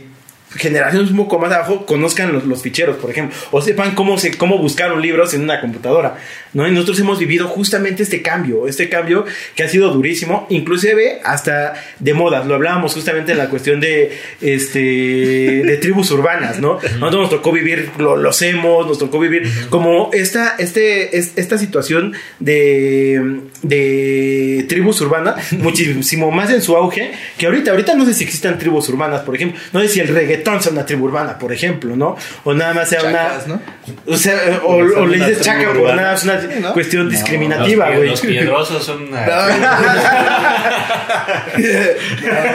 [0.55, 4.31] generaciones un poco más abajo conozcan los, los ficheros, por ejemplo, o sepan cómo, se,
[4.37, 6.17] cómo buscar un libro en una computadora,
[6.53, 6.67] ¿no?
[6.67, 11.73] Y nosotros hemos vivido justamente este cambio, este cambio que ha sido durísimo, inclusive hasta
[11.99, 14.11] de modas, lo hablábamos justamente en la cuestión de,
[14.41, 16.79] este, de tribus urbanas, ¿no?
[16.99, 21.57] Nosotros nos tocó vivir, lo, los hemos, nos tocó vivir como esta, este, es- esta
[21.57, 28.13] situación de, de tribus urbanas, muchísimo más en su auge, que ahorita, ahorita no sé
[28.13, 31.37] si existan tribus urbanas, por ejemplo, no sé si el reggaetón sea una tribu urbana,
[31.37, 32.15] por ejemplo, ¿no?
[32.43, 33.55] O nada más sea Chacas, una...
[33.55, 33.61] ¿no?
[34.07, 36.73] O sea, o, o le dices chaca nada, es una Sí, ¿no?
[36.73, 38.09] cuestión Los, discriminativa, pie- güey.
[38.09, 39.25] los piedrosos son una...
[39.31, 39.67] No, no, no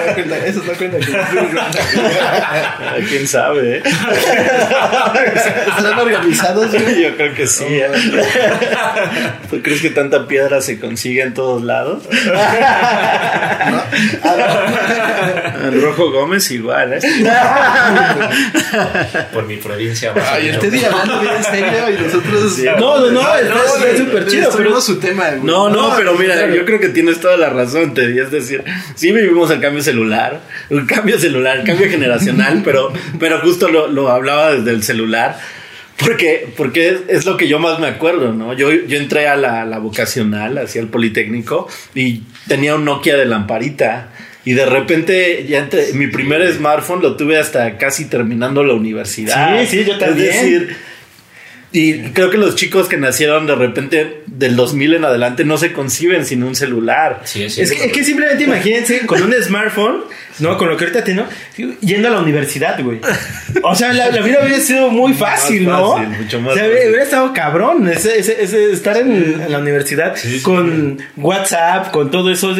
[0.14, 0.98] cuenta, eso no cuenta.
[2.80, 3.78] Ah, ¿Quién sabe?
[3.78, 3.82] eh?
[5.76, 7.02] ¿Están organizados, güey?
[7.02, 7.64] Yo creo que sí.
[7.68, 7.88] ¿eh?
[9.50, 12.02] ¿Tú crees que tanta piedra se consigue en todos lados?
[15.64, 16.98] El Rojo Gómez igual, ¿eh?
[19.32, 20.12] por mi provincia.
[20.32, 22.58] Ay, Teddy hablando bien en serio y nosotros.
[22.78, 23.40] No, no, no, está-
[23.88, 25.42] está súper chido, pero- su tema, güey.
[25.42, 26.54] No, no, pero mira, claro.
[26.54, 28.18] yo creo que tienes toda la razón, Teddy.
[28.18, 28.62] Es decir,
[28.94, 33.88] sí vivimos el cambio celular, el cambio celular, el cambio generacional, pero, pero justo lo,
[33.88, 35.38] lo hablaba desde el celular.
[35.98, 38.52] Porque, porque es, es lo que yo más me acuerdo, ¿no?
[38.52, 43.24] Yo, yo entré a la, la vocacional, hacia el Politécnico, y tenía un Nokia de
[43.24, 44.10] lamparita.
[44.46, 49.60] Y de repente, ya entre, mi primer smartphone lo tuve hasta casi terminando la universidad.
[49.62, 50.30] Sí, sí, yo también.
[50.30, 50.76] Es decir,
[51.72, 55.72] y creo que los chicos que nacieron de repente del 2000 en adelante no se
[55.72, 57.20] conciben sin un celular.
[57.24, 60.02] Sí, es que, es que simplemente imagínense con un smartphone,
[60.40, 60.56] ¿no?
[60.58, 61.24] Con lo que ahorita tengo,
[61.80, 63.00] yendo a la universidad, güey.
[63.62, 65.92] O sea, la, la vida hubiera sido muy fácil, Más ¿no?
[65.96, 66.88] fácil, mucho más o sea, fácil.
[66.88, 72.30] hubiera estado cabrón ese, ese- ese estar en, en la universidad con WhatsApp, con todo
[72.30, 72.54] eso.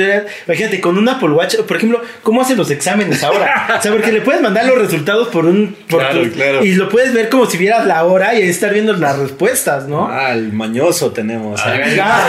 [0.47, 3.77] imagínate, con un Apple Watch, por ejemplo, ¿cómo hacen los exámenes ahora?
[3.79, 5.77] O sea, porque le puedes mandar los resultados por un...
[5.89, 6.65] por Claro, tu- claro.
[6.65, 9.89] Y lo puedes ver como si vieras la hora y ahí estar viendo las respuestas,
[9.89, 10.09] ¿no?
[10.09, 11.56] Ah, el mañoso tenemos.
[11.65, 11.93] Ah, ¿eh?
[11.95, 12.27] Claro,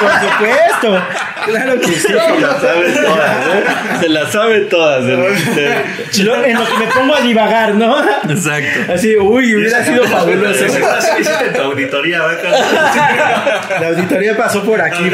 [0.00, 1.02] por supuesto.
[1.46, 2.00] Claro que sí.
[2.00, 3.64] Se la sabe todas, ¿eh?
[4.00, 5.04] Se la sabe todas.
[5.04, 7.98] el- Lo- en lo que me pongo a divagar, ¿no?
[8.28, 8.92] Exacto.
[8.94, 10.64] Así, uy, hubiera sido fabuloso.
[10.64, 12.18] Hiciste tu auditoría.
[13.80, 15.10] La auditoría pasó por aquí.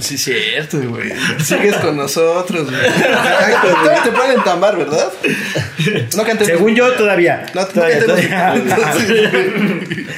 [0.00, 1.12] Sí, cierto, güey.
[1.42, 2.84] Sigues con nosotros, güey.
[2.86, 5.08] Exacto, Todavía te pueden entambar, ¿verdad?
[6.16, 6.24] No.
[6.44, 7.46] Según yo, todavía.
[7.54, 8.54] No, Todavía, todavía.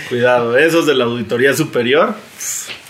[0.09, 2.15] Cuidado, esos de la auditoría superior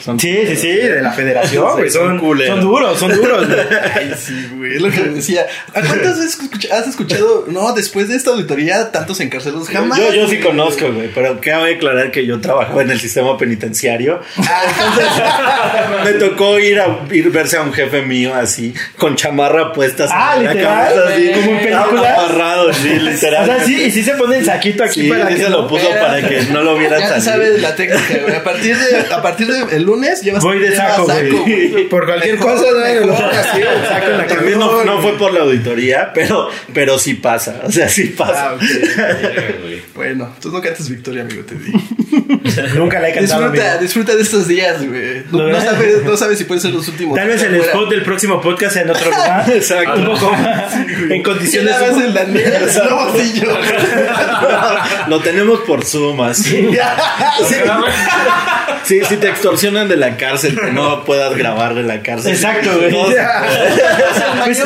[0.05, 1.91] son Sí, sí, sí, de la federación, güey.
[1.91, 3.47] son Son, son duros, son duros.
[3.47, 3.59] güey.
[3.95, 4.77] Ay, sí, güey.
[4.77, 5.47] Es lo que decía.
[5.75, 7.45] ¿A cuántas has escuchado?
[7.49, 9.69] No, después de esta auditoría, tantos encarcelados.
[9.69, 9.99] Jamás.
[9.99, 10.41] Yo, yo sí güey.
[10.41, 14.21] conozco, güey, pero cabe aclarar que yo trabajo en el sistema penitenciario.
[14.39, 15.07] Ah, entonces.
[16.05, 20.07] Me tocó ir a ir verse a un jefe mío así, con chamarra puesta.
[20.11, 20.95] Ah, ¿literal?
[20.95, 22.19] cabeza, así, ¿Como en películas?
[22.19, 23.43] Amarrado, sí, literal.
[23.43, 25.51] O sea, sí, y sí se pone el saquito aquí Sí, para sí que se
[25.51, 27.25] no- lo puso para que no lo vieran Ya salir.
[27.25, 28.35] sabes la técnica, güey.
[28.37, 31.88] A partir de, a partir de el lunes llevas Voy de saco, güey.
[31.88, 35.03] Por cualquier Mejor, cosa, no, mejor, no, así, el saco en la También no, no
[35.03, 37.62] fue por la auditoría, pero, pero sí pasa.
[37.64, 38.50] O sea, sí pasa.
[38.50, 39.80] Ah, ok.
[40.01, 41.79] Bueno, tú no cantes victoria, amigo, te digo.
[42.75, 43.43] Nunca la he cantado.
[43.51, 43.83] Disfruta, amigo.
[43.83, 45.25] disfruta de estos días, güey.
[45.31, 47.17] No, sabes, no sabes si pueden ser los últimos.
[47.17, 47.65] Tal vez el Fuera.
[47.73, 49.51] spot del próximo podcast en otro lugar.
[49.55, 50.01] Exacto.
[50.01, 50.75] Un poco más.
[50.75, 51.75] En ¿Quién condiciones.
[51.81, 52.61] en la nieve?
[52.89, 53.59] No, sí, yo.
[55.09, 55.85] Lo tenemos por
[56.25, 56.43] así.
[56.45, 56.71] Sí,
[58.85, 62.33] sí, si te extorsionan de la cárcel, que no puedas grabar de la cárcel.
[62.33, 62.91] Exacto, güey.
[64.45, 64.59] Pues,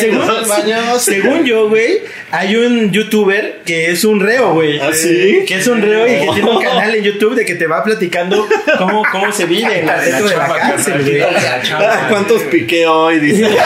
[0.00, 1.98] según, según- yo, güey,
[2.30, 4.80] hay un youtuber que es un re reo, güey.
[4.80, 5.44] ¿Ah, sí?
[5.46, 7.82] Que es un reo y que tiene un canal en YouTube de que te va
[7.82, 8.46] platicando
[8.78, 11.22] cómo, cómo se vive en la de la cárcel, güey.
[11.22, 13.18] Ah, ¿Cuántos piqué hoy?
[13.20, 13.48] Dice.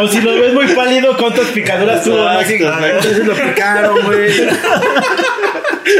[0.00, 2.28] O si lo ves muy pálido, cuántas picaduras tuvo.
[2.40, 4.32] Entonces lo picaron, güey.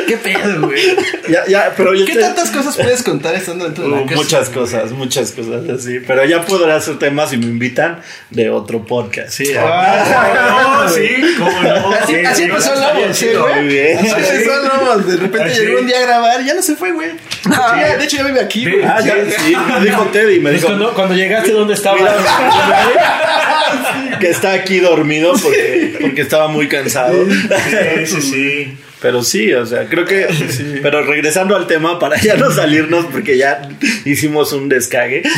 [0.07, 0.83] ¿Qué pedo, güey?
[1.29, 4.01] Ya, ya, pero yo ¿Qué te- tantas cosas puedes contar estando dentro de la Uh,
[4.01, 4.17] cárcel?
[4.19, 6.01] muchas cosas, muchas cosas así.
[6.07, 9.31] Pero ya podrá hacer temas si me invitan de otro podcast.
[9.31, 11.93] Sí, No, sí, cómo no.
[11.95, 13.55] Así, así empezó Lobos, sí, güey.
[13.55, 13.99] Muy bien.
[13.99, 15.07] Así empezó Lobos.
[15.07, 15.61] De repente Así.
[15.63, 17.11] llegó un día a grabar y ya no se fue, güey.
[17.51, 18.85] Ya, De hecho, ya vive aquí, güey.
[18.85, 22.03] Ah, ya, sí, me dijo Teddy, me dijo cuando, cuando llegaste, ¿dónde estabas?
[24.21, 27.25] que está aquí dormido porque, porque estaba muy cansado.
[27.27, 28.79] Sí, sí, sí.
[29.05, 30.27] Pero sí, o sea, creo que.
[30.83, 33.69] Pero regresando al tema, para ya no salirnos, porque ya
[34.07, 35.23] hicimos un descague.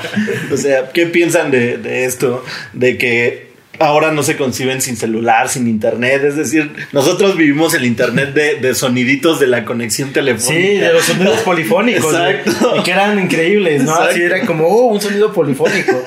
[0.52, 2.44] o sea, ¿qué piensan de, de esto?
[2.74, 6.22] De que ahora no se conciben sin celular, sin internet.
[6.24, 10.62] Es decir, nosotros vivimos el internet de, de soniditos de la conexión telefónica.
[10.70, 12.14] Sí, de los sonidos polifónicos.
[12.14, 12.76] Exacto.
[12.78, 13.90] Y que eran increíbles, ¿no?
[13.92, 14.10] Exacto.
[14.10, 16.02] Así era como, oh, un sonido polifónico.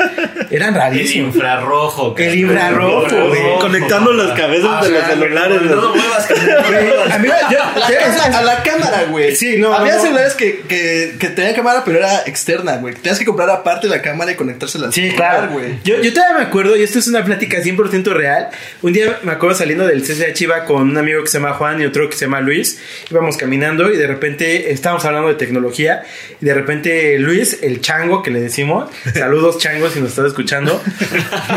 [0.51, 1.35] Eran El rarísimos.
[1.35, 2.15] infrarrojo.
[2.17, 3.41] El infrarrojo, güey.
[3.59, 5.61] Conectando las cabezas Ah, de o los celulares.
[5.63, 7.11] No lo muevas, que no muevas.
[7.11, 9.35] A mí, yo, La cámara- a la cámara, güey.
[9.35, 10.01] Sí, no, Había no.
[10.01, 12.93] celulares que, que, que tenían cámara, pero era externa, güey.
[12.93, 15.51] Tenías que comprar aparte la cámara y conectársela al Sí, celular, claro.
[15.53, 15.79] güey.
[15.83, 18.49] Yo, yo todavía me acuerdo, y esto es una plática 100% real.
[18.81, 21.81] Un día me acuerdo saliendo del CCH, iba con un amigo que se llama Juan
[21.81, 22.79] y otro que se llama Luis.
[23.11, 26.03] Íbamos caminando y de repente estábamos hablando de tecnología.
[26.41, 30.81] Y de repente Luis, el chango que le decimos, saludos changos si nos estás escuchando.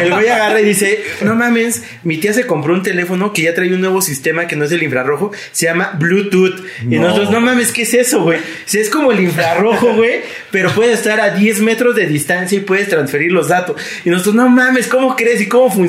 [0.00, 3.54] El güey agarra y dice: No mames, mi tía se compró un teléfono que ya
[3.54, 6.60] trae un nuevo sistema que no es el infrarrojo, se llama Bluetooth.
[6.82, 7.02] Y No.
[7.08, 8.38] nosotros, no mames, ¿qué es eso, güey?
[8.64, 12.60] Si es como el infrarrojo, güey, pero puede estar a 10 metros de distancia y
[12.60, 13.80] puedes transferir los datos.
[14.04, 15.87] Y nosotros, no mames, ¿cómo crees y cómo funciona?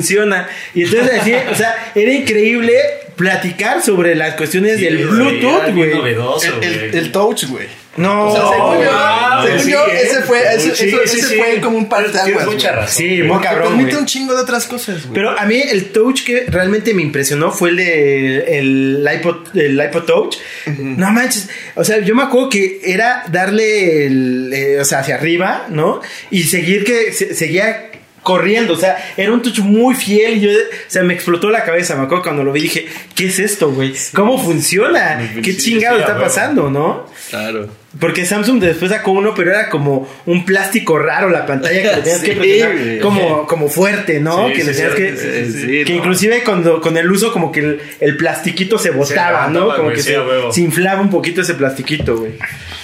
[0.74, 2.74] Y entonces así, o sea, era increíble
[3.16, 5.90] platicar sobre las cuestiones del Sí, Bluetooth, güey.
[5.92, 6.14] El, güey.
[6.62, 7.66] el, el touch, güey.
[7.96, 10.00] No, O sea, según yo, wow, según sí, yo, ¿eh?
[10.04, 11.34] ese fue, ese, Sí, eso- sí, ese sí.
[11.36, 12.80] fue como un parteaguas, Tienes mucha güey.
[12.80, 12.96] razón.
[12.96, 15.14] Sí, muy Porque cabrón, permite un chingo de otras cosas, güey.
[15.14, 19.78] Pero a mí el touch que realmente me impresionó fue el de el iPod, el
[19.84, 20.36] iPod Touch.
[20.78, 21.50] No manches.
[21.74, 26.00] O sea, yo me acuerdo que era darle el, eh, o sea, hacia arriba, ¿no?
[26.30, 27.90] Y seguir que se- seguía
[28.22, 30.54] corriendo, o sea, era un touch muy fiel y yo, o
[30.88, 33.94] sea, me explotó la cabeza, me acuerdo cuando lo vi dije, ¿qué es esto, güey?
[34.14, 35.18] ¿Cómo funciona?
[35.42, 37.06] ¿Qué sí, chingado sí, está pasando, no?
[37.30, 37.79] Claro.
[37.98, 42.02] Porque Samsung después sacó uno, pero era como un plástico raro la pantalla que le
[42.02, 42.98] tenías que Sí, presionar güey.
[43.00, 44.46] como, como fuerte, ¿no?
[44.46, 45.98] Sí, que le tenías sí, que, que no.
[45.98, 49.60] inclusive cuando, con el uso como que el, el plastiquito se botaba, ¿no?
[49.60, 50.16] levantaba, Como que se,
[50.52, 52.32] se inflaba un poquito ese plastiquito, güey.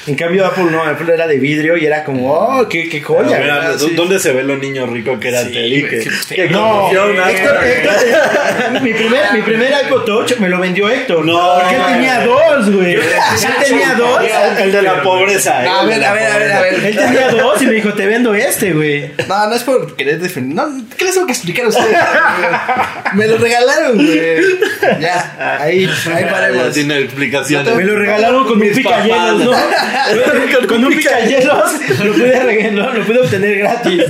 [0.09, 3.37] En cambio Apple no, Apple era de vidrio y era como, oh, qué, qué joya.
[3.37, 3.79] A ver, güey.
[3.91, 5.81] ¿dó- ¿Dónde se ve lo niño rico que era Sí, Teddy?
[5.83, 7.17] güey, Que- qué que No, Héctor,
[7.65, 11.25] Héctor, mi, primer, mi primer iPod Touch me lo vendió Héctor.
[11.25, 12.95] No, porque él tenía dos, güey.
[12.95, 13.01] Él
[13.67, 14.21] tenía dos.
[14.61, 15.65] El de la pobreza.
[15.65, 15.69] ¿eh?
[15.69, 16.75] A ver, a ver, a ver, a ver.
[16.85, 19.11] Él tenía dos y me dijo, te vendo este, güey.
[19.29, 20.57] No, no es por querer defender.
[20.67, 21.97] No, ¿qué les tengo que explicar a ustedes?
[23.15, 24.41] Me lo regalaron, güey.
[25.01, 26.73] Ya, ahí, ahí paremos.
[26.73, 27.75] tiene explicaciones.
[27.75, 29.51] Me lo regalaron con Mis picayelos, ¿no?
[29.53, 30.67] papás.
[30.69, 31.73] con un picayelos
[32.05, 34.03] lo pude, reg- lo, lo pude obtener gratis.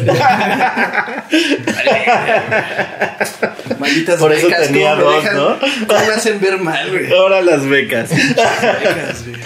[3.78, 5.58] Malditas Por eso becas, tenía ¿cómo me dos, dejan- ¿no?
[5.86, 7.12] ¿Cómo me hacen ver mal, güey?
[7.12, 8.10] Ahora las becas.
[8.10, 9.36] Becas, güey.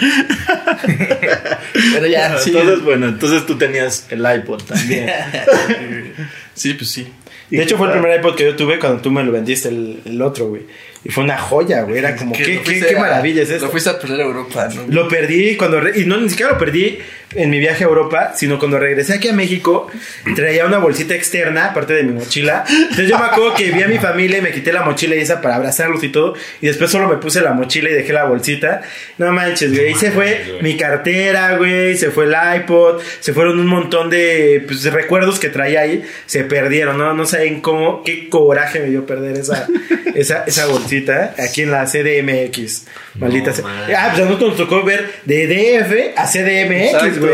[1.93, 2.51] Pero ya, sí.
[2.51, 5.09] Entonces, bueno, entonces tú tenías el iPod también.
[6.53, 7.07] Sí, pues sí.
[7.49, 10.01] De hecho, fue el primer iPod que yo tuve cuando tú me lo vendiste el,
[10.05, 10.63] el otro, güey.
[11.03, 11.97] Y fue una joya, güey.
[11.97, 13.69] Era como, Que ¿qué, lo qué, qué a- maravilla es Lo esto?
[13.69, 14.83] fuiste a perder a Europa, ¿no?
[14.87, 15.79] Lo perdí cuando...
[15.81, 16.99] re- y no, ni siquiera lo perdí
[17.33, 19.87] en mi viaje a Europa, sino cuando regresé aquí a México,
[20.35, 22.65] traía una bolsita externa, aparte de mi mochila.
[22.69, 25.19] Entonces yo me acuerdo que vi a mi familia y me quité la mochila y
[25.19, 26.35] esa para abrazarlos y todo.
[26.61, 28.81] Y después solo me puse la mochila y dejé la bolsita.
[29.17, 29.91] No manches, güey.
[29.91, 31.95] Y se fue mi cartera, güey.
[31.95, 33.01] Se fue el iPod.
[33.21, 36.03] Se fueron un montón de pues, recuerdos que traía ahí.
[36.25, 37.13] Se perdieron, ¿no?
[37.13, 39.67] No saben cómo, qué coraje me dio perder esa,
[40.15, 40.90] esa, esa bolsita
[41.37, 42.85] aquí en la CDMX.
[43.15, 43.65] Maldita No, sea.
[43.65, 43.75] man.
[43.95, 47.33] Ah, pues a nosotros nos tocó ver de DF a CDMX, güey.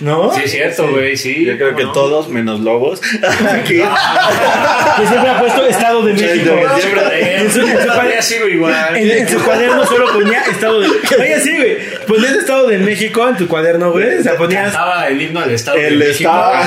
[0.00, 0.34] ¿No?
[0.34, 1.44] Sí, es cierto, güey, sí.
[1.46, 1.92] Yo creo que ¿cómo no?
[1.92, 3.00] todos, menos lobos.
[3.50, 3.80] Aquí.
[4.96, 6.50] Que siempre ha puesto Estado de México.
[6.76, 8.96] Sí, siempre- igual.
[8.96, 11.76] en- su cuaderno solo ponía Estado de Oye, sí, güey.
[12.06, 14.18] Ponías Estado de México en tu cuaderno, güey.
[14.18, 14.64] O sea, ponías.
[14.72, 16.30] Cantaba el himno al Estado El de México.
[16.30, 16.62] Estado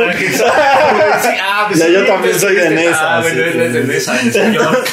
[0.00, 3.20] de México Sí, ah, pues Ya, sí, yo también pues, soy de este- Nesa, Ah,
[3.20, 3.88] bueno, sí, sí, de sí.
[3.88, 4.84] Nesa, señor.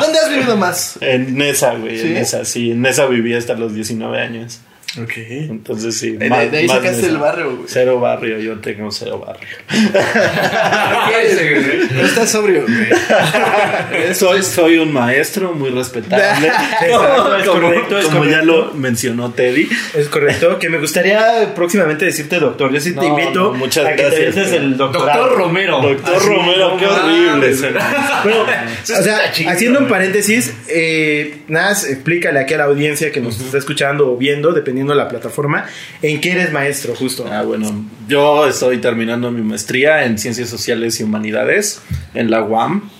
[0.00, 0.98] ¿Dónde has vivido más?
[1.00, 1.98] En Nesa, güey.
[1.98, 2.08] ¿Sí?
[2.08, 2.70] En Nesa, sí.
[2.72, 4.60] En Nesa viví hasta los 19 años.
[5.00, 5.12] Ok.
[5.16, 6.12] Entonces sí.
[6.12, 7.62] De, más- de ahí más sacaste el barrio, güey.
[7.66, 9.48] Cero barrio, yo tengo cero barrio.
[11.94, 14.12] No estás sobrio, güey.
[14.14, 16.50] Soy, soy un maestro muy respetable.
[16.82, 19.68] Es como correcto, es como ya lo mencionó Teddy.
[19.94, 22.72] Es correcto, que me gustaría próximamente decirte doctor.
[22.72, 25.20] Yo sí te No, invito no, muchas a que gracias, te pero- el doctorado.
[25.22, 25.80] Doctor Romero.
[25.80, 27.52] Doctor Así, Romero, no qué horrible.
[27.52, 33.58] o sea, haciendo un paréntesis, eh, nada, explícale aquí a la audiencia que nos está
[33.58, 35.66] escuchando o viendo, dependiendo de la plataforma,
[36.02, 37.26] en qué eres maestro, justo.
[37.30, 41.80] Ah, bueno, yo estoy terminando mi maestría en Ciencias Sociales y Humanidades
[42.14, 42.90] en la UAM,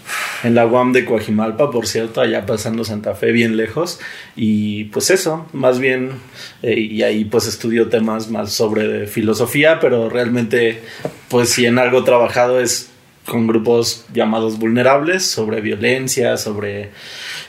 [0.45, 4.01] en la UAM de Coajimalpa, por cierto, allá pasando Santa Fe bien lejos.
[4.37, 6.13] Y pues eso, más bien,
[6.63, 10.83] eh, y ahí pues estudio temas más sobre filosofía, pero realmente
[11.29, 12.92] pues si en algo trabajado es
[13.27, 16.91] con grupos llamados vulnerables, sobre violencia, sobre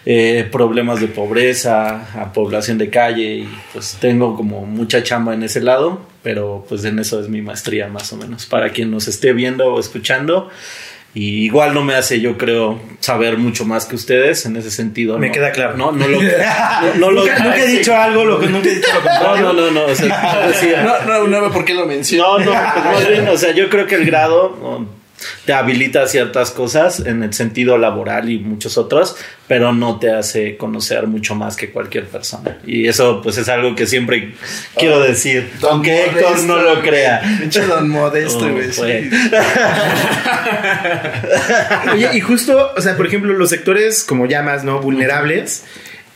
[0.06, 5.44] eh, problemas de pobreza, a población de calle y pues tengo como mucha chamba en
[5.44, 9.08] ese lado, pero pues en eso es mi maestría más o menos, para quien nos
[9.08, 10.50] esté viendo o escuchando.
[11.16, 15.20] Y igual no me hace, yo creo, saber mucho más que ustedes en ese sentido.
[15.20, 15.34] Me ¿no?
[15.34, 15.78] queda claro.
[15.78, 16.20] No, no lo.
[16.20, 16.30] no,
[16.98, 19.44] no lo- nunca, nunca he dicho algo, lo que nunca he dicho lo No, contrario.
[19.44, 19.86] no, no, no.
[19.86, 22.40] O sea, decía- No, no, no por qué lo menciono.
[22.40, 25.03] no, no, pues más bien, o sea, yo creo que el grado ¿no?
[25.46, 29.16] Te habilita ciertas cosas en el sentido laboral y muchos otros,
[29.48, 32.58] pero no te hace conocer mucho más que cualquier persona.
[32.66, 34.34] Y eso, pues, es algo que siempre
[34.78, 37.22] quiero decir, Don aunque Héctor Modesto, no lo crea.
[37.40, 39.10] Pinche don Modesto, Oh, güey.
[41.94, 44.80] Oye, y justo, o sea, por ejemplo, los sectores como llamas, ¿no?
[44.80, 45.64] Vulnerables.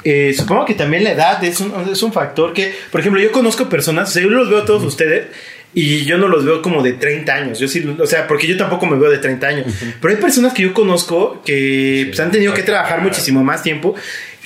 [0.10, 3.30] Eh, supongo que también la edad es un, es un factor que, por ejemplo, yo
[3.30, 5.26] conozco personas, o sea, yo los veo a todos ustedes
[5.74, 7.60] y yo no los veo como de 30 años.
[7.60, 9.66] Yo sí, o sea, porque yo tampoco me veo de 30 años.
[10.00, 13.96] Pero hay personas que yo conozco que pues, han tenido que trabajar muchísimo más tiempo,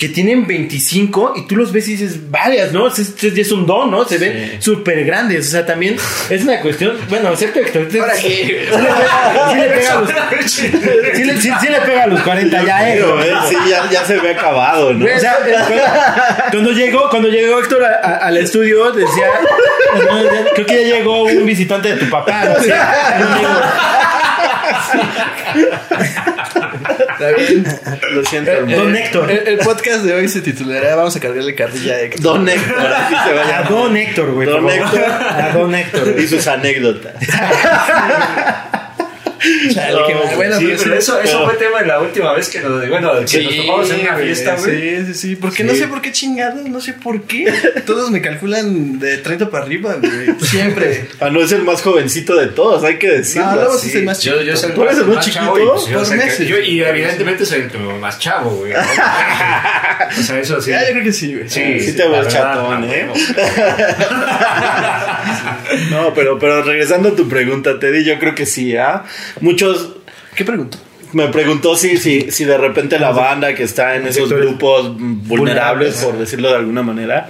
[0.02, 2.88] que tienen 25 y tú los ves y dices, varias, ¿no?
[2.88, 4.04] Es, es, es un don, ¿no?
[4.04, 5.46] Se ven súper grandes.
[5.46, 5.94] O sea, también
[6.28, 8.68] es una cuestión, bueno, cierto Héctor, te- ¿Para sí qué?
[9.56, 10.10] le pega a los,
[10.50, 10.68] sí
[11.24, 13.22] le- sí- sí le pega a los 40 ya, Héctor.
[13.24, 15.06] eh, sí, ya, ya se ve acabado, ¿no?
[15.06, 15.84] O sea, cuando,
[16.50, 19.26] cuando llegó, cuando llegó Héctor a- a- al estudio, decía,
[20.54, 22.54] creo que ya llegó un visitante de tu papá, ¿no?
[22.54, 23.50] O sea, no digo,
[27.12, 27.64] Está bien.
[28.12, 28.96] Lo siento, Don hermano.
[28.96, 29.30] Héctor.
[29.30, 32.22] El, el podcast de hoy se titulará Vamos a cargarle carrilla a Héctor.
[32.22, 33.68] Don Héctor, así se va a a.
[33.68, 34.48] Don Héctor, güey.
[34.48, 34.68] Don.
[34.68, 35.04] Héctor.
[35.04, 36.14] A Don Héctor.
[36.18, 37.14] Y sus anécdotas.
[39.74, 40.36] Chale, qué mal.
[40.36, 40.98] Bueno, sí, pero pero sí.
[40.98, 44.00] eso, eso fue tema de la última vez que nos, bueno, que nos topamos en
[44.00, 44.80] una fiesta, güey.
[44.80, 45.36] Sí, sí, sí.
[45.36, 45.78] Porque no Sí.
[45.80, 47.52] sé por qué chingados, no sé por qué.
[47.86, 50.34] Todos me calculan de 30 para arriba, güey.
[50.40, 51.08] Siempre.
[51.20, 53.48] Ah, no es el más jovencito de todos, hay que decirlo.
[53.50, 55.76] No, luego sí soy más Yo, yo soy ¿Tú eres el más chavo chiquito?
[55.76, 58.72] y, pues, yo que- yo- y evidentemente soy el más chavo, güey.
[58.72, 58.78] ¿no?
[60.20, 60.70] o sea, eso sí.
[60.70, 61.48] Ya, yo creo que sí, güey.
[61.48, 63.08] Sí, Sí te ves chatón, ¿eh?
[65.90, 69.04] No, pero, pero regresando a tu pregunta, Teddy, yo creo que sí, ¿ah?
[69.40, 69.96] Muchos
[70.34, 70.78] ¿Qué pregunto?
[71.12, 75.96] me preguntó si, si, si de repente la banda que está en esos grupos vulnerables,
[75.96, 77.28] por decirlo de alguna manera,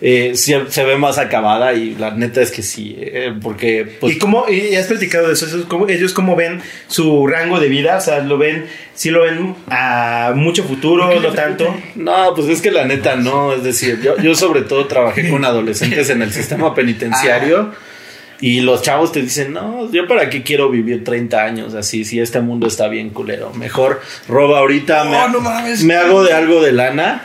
[0.00, 4.14] eh, se, se ve más acabada y la neta es que sí, eh, porque pues,
[4.14, 5.46] ¿Y cómo, y has platicado de eso?
[5.46, 7.96] Eso es como- ¿Ellos cómo ven su rango de vida?
[7.96, 11.74] O sea, ¿lo ven, sí lo ven a mucho futuro, no tanto?
[11.96, 15.44] No, pues es que la neta no, es decir, yo, yo sobre todo trabajé con
[15.44, 17.72] adolescentes en el sistema penitenciario
[18.40, 22.20] y los chavos te dicen, no, yo para qué quiero vivir 30 años así, si
[22.20, 25.82] este mundo está bien culero, mejor roba ahorita, No, me, no mames.
[25.82, 27.20] me hago de algo de lana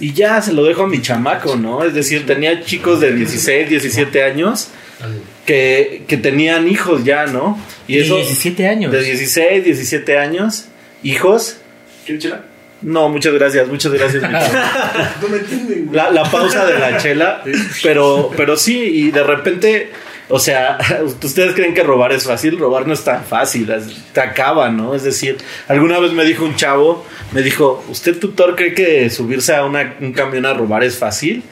[0.00, 1.84] y ya se lo dejo a mi chamaco, ¿no?
[1.84, 4.68] Es decir, tenía chicos de 16, 17 años
[5.46, 7.58] que, que tenían hijos ya, ¿no?
[7.88, 8.16] Y eso...
[8.16, 8.92] 17 años.
[8.92, 10.66] De 16, 17 años,
[11.02, 11.58] hijos.
[12.82, 14.22] No, muchas gracias, muchas gracias.
[15.22, 15.96] No me entienden, güey.
[15.96, 17.42] la, la pausa de la chela,
[17.82, 19.90] pero, pero sí, y de repente,
[20.32, 20.78] o sea,
[21.22, 23.70] ustedes creen que robar es fácil, robar no es tan fácil,
[24.12, 24.94] te acaba, ¿no?
[24.94, 25.36] Es decir,
[25.68, 29.94] alguna vez me dijo un chavo, me dijo, ¿usted tutor cree que subirse a una-
[30.00, 31.42] un camión a robar es fácil?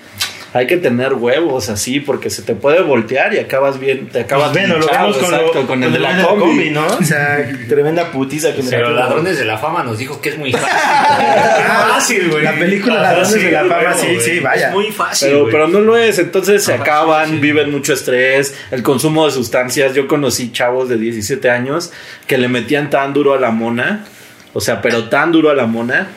[0.53, 4.53] Hay que tener huevos así porque se te puede voltear y acabas bien, te acabas
[4.53, 6.71] Bueno, lo vemos con, exacto, lo- con el de la de combi.
[6.71, 6.85] ¿no?
[6.87, 8.91] O sea, tremenda putiza que me Pero.
[8.91, 10.69] Ladrones de la Fama nos dijo que es muy fácil.
[11.91, 12.43] Fácil, güey.
[12.45, 14.69] La película Ladrones de la Fama, sí, sí, vaya.
[14.69, 15.29] Es muy fácil.
[15.29, 17.37] Pero, pero no lo es, entonces se acaban, sí.
[17.39, 19.95] viven mucho estrés, el consumo de sustancias.
[19.95, 21.93] Yo conocí chavos de 17 años
[22.27, 24.05] que le metían tan duro a la mona,
[24.53, 26.09] o sea, pero tan duro a la mona,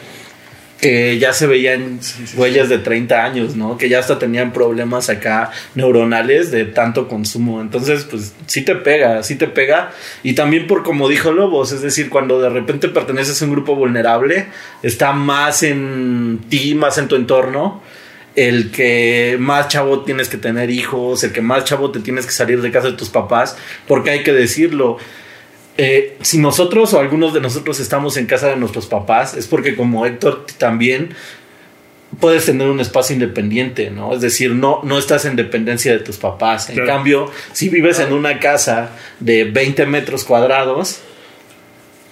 [0.83, 2.01] que ya se veían
[2.35, 3.77] huellas de 30 años, ¿no?
[3.77, 7.61] Que ya hasta tenían problemas acá neuronales de tanto consumo.
[7.61, 9.93] Entonces, pues sí te pega, sí te pega.
[10.23, 13.77] Y también por como dijo Lobos, es decir, cuando de repente perteneces a un grupo
[13.77, 14.47] vulnerable,
[14.81, 17.81] está más en ti, más en tu entorno.
[18.35, 22.31] el que más chavo tienes que tener hijos, el que más chavo te tienes que
[22.31, 23.55] salir de casa de tus papás,
[23.87, 24.97] porque hay que decirlo.
[25.77, 29.75] Eh, si nosotros o algunos de nosotros estamos en casa de nuestros papás, es porque
[29.75, 31.15] como Héctor también
[32.19, 34.13] puedes tener un espacio independiente, ¿no?
[34.13, 36.69] Es decir, no, no estás en dependencia de tus papás.
[36.69, 36.87] En Claro.
[36.89, 40.99] cambio, si vives en una casa de 20 metros cuadrados,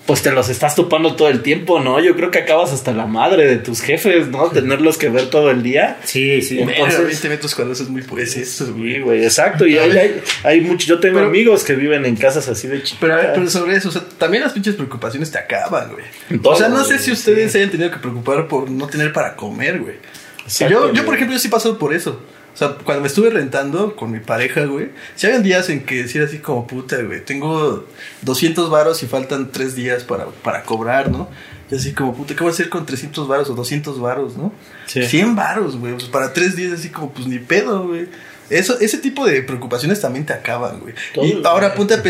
[0.05, 1.99] pues te los estás topando todo el tiempo, ¿no?
[1.99, 4.49] Yo creo que acabas hasta la madre de tus jefes, ¿no?
[4.49, 5.99] Tenerlos que ver todo el día.
[6.03, 6.59] Sí, sí.
[6.59, 8.95] Entonces- Entonces, 20 metros cuadrados es muy pues eso, güey.
[8.95, 9.65] Sí, güey, exacto.
[9.67, 12.77] Y hay, hay, hay mucho, yo tengo Pero- amigos que viven en casas así de
[12.83, 12.97] chiquitas.
[12.99, 16.05] Pero, a ver, pero sobre eso, o sea, también las pinches preocupaciones te acaban, güey.
[16.41, 18.87] Todo, o sea, no sé güey, si ustedes se hayan tenido que preocupar por no
[18.87, 19.95] tener para comer, güey.
[20.43, 22.21] Exacto, yo, yo, por ejemplo, yo sí paso por eso.
[22.53, 26.03] O sea, cuando me estuve rentando con mi pareja, güey, si habían días en que
[26.03, 27.85] decir así como puta, güey, tengo
[28.23, 31.29] 200 varos y faltan 3 días para, para cobrar, ¿no?
[31.71, 34.51] Y así como puta, ¿qué voy a hacer con 300 varos o 200 varos, no?
[34.85, 35.03] Sí.
[35.03, 38.07] 100 varos, güey, pues para 3 días así como pues ni pedo, güey.
[38.49, 40.93] Eso, ese tipo de preocupaciones también te acaban, güey.
[41.13, 42.03] Todo, Y ahora ponte a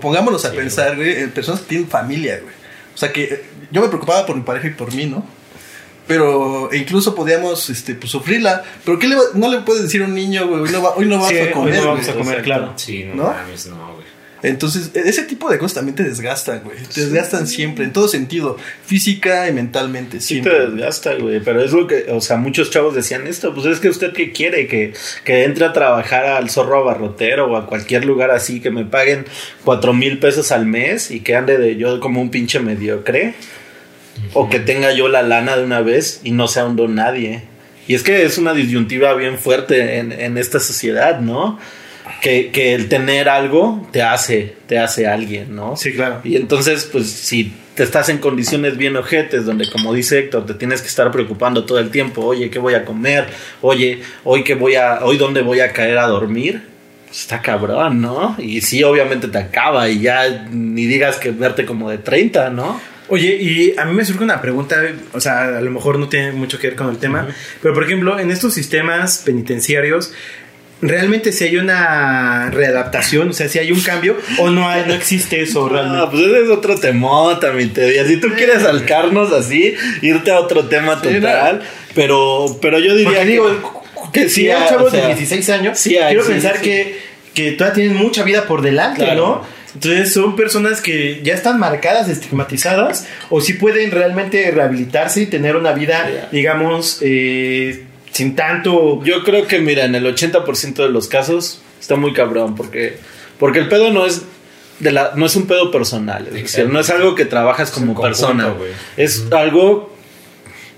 [0.00, 2.54] pongámonos a pensar, güey, en personas que tienen familia, güey.
[2.94, 5.26] O sea que yo me preocupaba por mi pareja y por mí, ¿no?
[6.08, 8.64] Pero incluso podíamos este, pues, sufrirla.
[8.84, 10.62] Pero ¿qué le va- no le puedes decir a un niño, güey?
[10.62, 11.74] Hoy no, va- hoy no vas Sí, a hoy comer.
[11.76, 12.10] no vamos güey.
[12.10, 12.44] a comer, Exacto.
[12.44, 12.72] claro.
[12.76, 13.22] Sí, no, ¿No?
[13.24, 14.08] mames, no, güey.
[14.40, 16.78] Entonces, e- ese tipo de cosas también te desgastan, güey.
[16.94, 18.56] Te desgastan siempre, en todo sentido.
[18.86, 20.52] Física y mentalmente, Sí siempre.
[20.54, 23.80] te desgasta, güey, pero es lo que, o sea, muchos chavos decían esto, pues es
[23.80, 24.92] que usted qué quiere, que,
[25.24, 29.24] que entre a trabajar al zorro abarrotero o a cualquier lugar así, que me paguen
[29.64, 33.34] cuatro mil pesos al mes y que ande de yo como un pinche mediocre,
[34.34, 37.42] o que tenga yo la lana de una vez y no sea un don nadie.
[37.86, 41.58] Y es que es una disyuntiva bien fuerte en, en esta sociedad, ¿no?
[42.20, 45.76] Que, que el tener algo te hace, te hace alguien, ¿no?
[45.76, 46.20] Sí, claro.
[46.24, 50.54] Y entonces, pues, si te estás en condiciones bien ojetes, donde, como dice Héctor, te
[50.54, 53.28] tienes que estar preocupando todo el tiempo, oye, ¿qué voy a comer?
[53.60, 56.60] Oye, hoy qué voy a, hoy dónde voy a caer a dormir,
[57.06, 58.34] pues está cabrón, ¿no?
[58.36, 62.80] Y sí, obviamente te acaba, y ya ni digas que verte como de 30, ¿no?
[63.08, 64.76] Oye, y a mí me surge una pregunta,
[65.12, 67.26] o sea, a lo mejor no tiene mucho que ver con el tema,
[67.62, 70.12] pero por ejemplo, en estos sistemas penitenciarios,
[70.82, 73.30] ¿realmente si hay una readaptación?
[73.30, 76.06] O sea, si hay un cambio o no hay, no existe eso realmente?
[76.10, 78.06] pues ese es otro temota, mi Teddy.
[78.06, 81.62] Si tú quieres salcarnos así, irte a otro tema total,
[81.94, 83.82] pero, pero yo diría Porque digo,
[84.12, 86.60] que si sí hay chavos o sea, de 16 años, sí hay, quiero sí, pensar.
[86.60, 86.98] Que,
[87.34, 89.42] que todavía tienen mucha vida por delante, Claro.
[89.44, 89.57] ¿no?
[89.78, 95.54] Entonces son personas que ya están marcadas, estigmatizadas, o si pueden realmente rehabilitarse y tener
[95.54, 99.00] una vida, digamos, eh, sin tanto...
[99.04, 102.96] Yo creo que, mira, en el 80% de los casos está muy cabrón, porque,
[103.38, 104.22] porque el pedo no es
[104.80, 107.94] de la, no es un pedo personal, es decir, no es algo que trabajas como
[107.94, 108.54] conjunto, persona,
[108.96, 109.92] es algo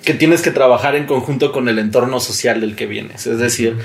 [0.05, 3.76] que tienes que trabajar en conjunto con el entorno social del que vienes, es decir,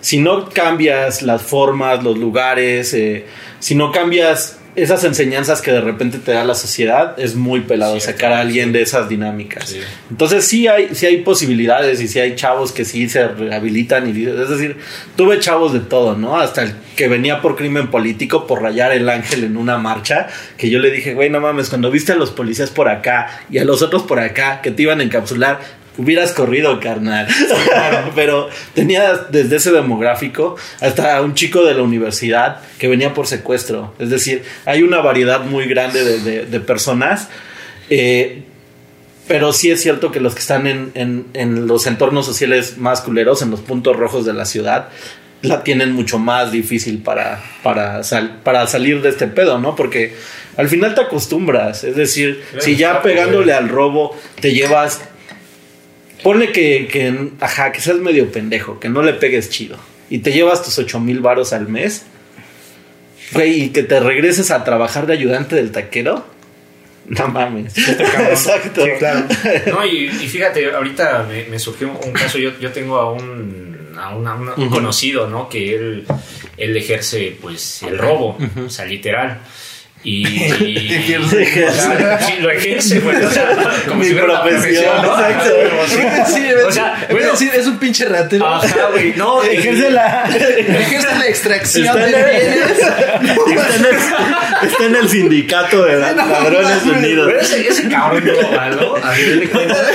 [0.00, 3.24] si no cambias las formas, los lugares, eh,
[3.60, 8.00] si no cambias esas enseñanzas que de repente te da la sociedad, es muy pelado
[8.00, 9.68] Cierto, sacar a alguien de esas dinámicas.
[9.68, 9.80] Sí.
[10.10, 14.24] Entonces sí hay, sí hay posibilidades y sí hay chavos que sí se rehabilitan y
[14.24, 14.76] es decir,
[15.14, 16.38] tuve chavos de todo, ¿no?
[16.38, 20.70] Hasta el que venía por crimen político por rayar el ángel en una marcha, que
[20.70, 23.64] yo le dije, güey, no mames, cuando viste a los policías por acá y a
[23.64, 27.26] los otros por acá que te iban a encapsular, hubieras corrido, carnal.
[28.14, 33.94] Pero tenía desde ese demográfico hasta un chico de la universidad que venía por secuestro.
[33.98, 37.28] Es decir, hay una variedad muy grande de, de- de personas.
[37.90, 38.44] Eh,
[39.28, 43.00] pero sí es cierto que los que están en, en- en los entornos sociales más
[43.02, 44.88] culeros, en los puntos rojos de la ciudad,
[45.42, 49.74] la tienen mucho más difícil para, para, sal- para salir de este pedo, ¿no?
[49.76, 50.14] Porque
[50.56, 51.84] al final te acostumbras.
[51.84, 55.00] Es decir, Claro, si ya claro, pegándole al robo te llevas.
[56.22, 59.76] Ponle que, que, ajá, que seas medio pendejo, que no le pegues chido.
[60.08, 62.04] Y te llevas tus 8 mil varos al mes.
[63.32, 66.24] Güey, y que te regreses a trabajar de ayudante del taquero.
[67.06, 67.76] No mames.
[67.88, 68.84] Exacto.
[68.84, 69.26] Sí, claro.
[69.72, 73.94] No, y, y fíjate, ahorita me, me surgió un caso, yo, yo tengo a un,
[73.98, 75.48] a un conocido, ¿no?
[75.48, 76.06] Que él,
[76.56, 79.40] él ejerce, pues, el robo, o sea, literal.
[80.04, 81.16] Y, y-
[82.40, 85.12] lo ejerce, güey, o sea, como Mi si fuera una profesión, ¿no?
[85.12, 85.54] exacto.
[86.34, 87.30] Sí, O sea, bueno.
[87.30, 88.46] decir, es un pinche ratero.
[88.46, 90.24] Ajá, güey, no, Ejerce la...
[90.24, 92.70] Ejerce la extracción Está de en el- bienes.
[92.78, 97.26] Está en, el, está en el sindicato de la- ladrones unidos.
[97.28, 99.86] Pero ese, ese cabrón no malo, a final de cuentas.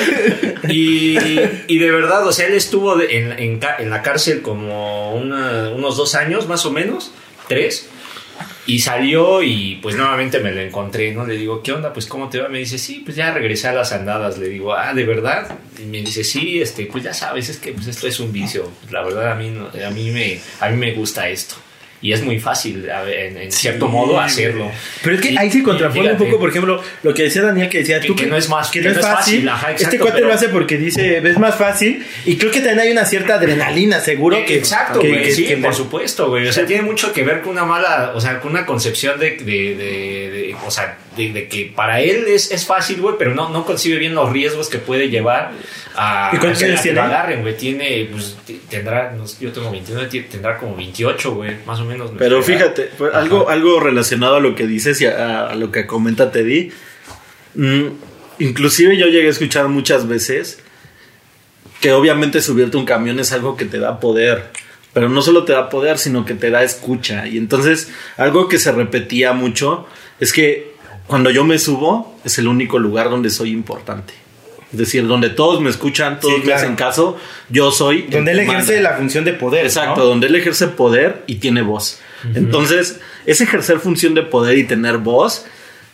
[0.70, 1.18] Y,
[1.68, 5.98] y de verdad, o sea, él estuvo en, en en la cárcel como una- unos
[5.98, 7.12] dos años, más o menos,
[7.50, 7.90] tres.
[8.68, 11.26] Y salió y pues nuevamente me lo encontré, ¿no?
[11.26, 11.94] Le digo, ¿qué onda?
[11.94, 12.50] Pues ¿cómo te va?
[12.50, 14.38] Me dice, sí, pues ya regresé a las andadas.
[14.38, 15.58] Le digo, ah, ¿de verdad?
[15.80, 18.70] Y me dice, sí, este, pues ya sabes, es que pues, esto es un vicio.
[18.92, 21.56] La verdad a mí, a mí, me, a mí me gusta esto.
[22.00, 24.72] Y es muy fácil, en, en cierto modo, hacerlo.
[25.04, 27.70] Pero es que Y- ahí se contrapone un poco, por ejemplo, lo que decía Daniel,
[27.70, 29.50] que decía Que- tú que no es más- que no es fácil.
[29.50, 32.06] ajá, este cuate pero- lo hace porque dice, es más fácil.
[32.26, 34.38] Y creo que también hay una cierta adrenalina, seguro.
[34.46, 36.48] que Exacto, que- güey, sí, por supuesto, güey.
[36.48, 39.32] O sea, tiene mucho que ver con una mala, o sea, con una concepción de,
[39.32, 43.34] de, de- de- o sea, de, de que para él es, es fácil, güey, pero
[43.36, 45.52] no, no concibe bien los riesgos que puede llevar
[45.96, 47.00] a, ¿Y cuántos a que años lo tiene?
[47.00, 47.58] agarren, güey.
[47.58, 48.38] Tiene, pues,
[48.70, 52.12] tendrá, no sé, yo tengo 21, ti- tendrá como 28, güey, más o menos.
[52.18, 55.86] Pero fíjate, pues, algo, algo relacionado a lo que dices y a, a lo que
[55.88, 56.72] comenta Teddy.
[57.56, 57.86] mm,
[58.40, 60.60] inclusive yo llegué a escuchar muchas veces
[61.82, 64.46] que obviamente subirte a un camión es algo que te da poder.
[64.94, 67.28] Pero no solo te da poder, sino que te da escucha.
[67.28, 69.86] Y entonces, algo que se repetía mucho
[70.20, 70.72] es que
[71.08, 74.14] cuando yo me subo, es el único lugar donde soy importante.
[74.72, 76.60] Es decir, donde todos me escuchan, todos Sí, claro.
[76.60, 77.18] me hacen caso,
[77.50, 78.02] yo soy.
[78.04, 78.90] Donde él ejerce manda.
[78.92, 79.66] la función de poder.
[79.66, 80.06] Exacto, ¿no?
[80.08, 82.00] donde él ejerce poder y tiene voz.
[82.36, 85.46] Entonces, ese ejercer función de poder y tener voz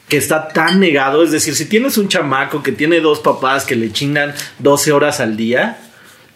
[0.08, 3.76] que está tan negado, es decir, si tienes un chamaco que tiene dos papás que
[3.76, 5.78] le chingan 12 horas al día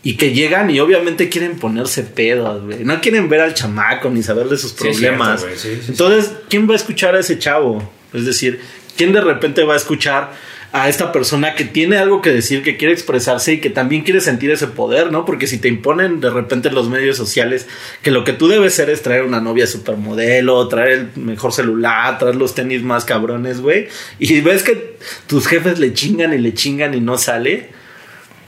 [0.03, 2.83] y que llegan y obviamente quieren ponerse pedos, güey.
[2.83, 5.41] No quieren ver al chamaco ni saber de sus Sí, es problemas.
[5.41, 7.91] cierto, güey, sí, sí, Entonces, ¿quién va a escuchar a ese chavo?
[8.17, 8.59] Es decir,
[8.95, 10.33] ¿quién de repente va a escuchar
[10.73, 14.19] a esta persona que tiene algo que decir, que quiere expresarse y que también quiere
[14.19, 15.25] sentir ese poder, ¿no?
[15.25, 17.67] Porque si te imponen de repente en los medios sociales
[18.01, 22.19] que lo que tú debes ser es traer una novia supermodelo, traer el mejor celular,
[22.19, 23.87] traer los tenis más cabrones, güey,
[24.19, 24.97] y ves que
[25.27, 27.69] tus jefes le chingan y le chingan y no sale,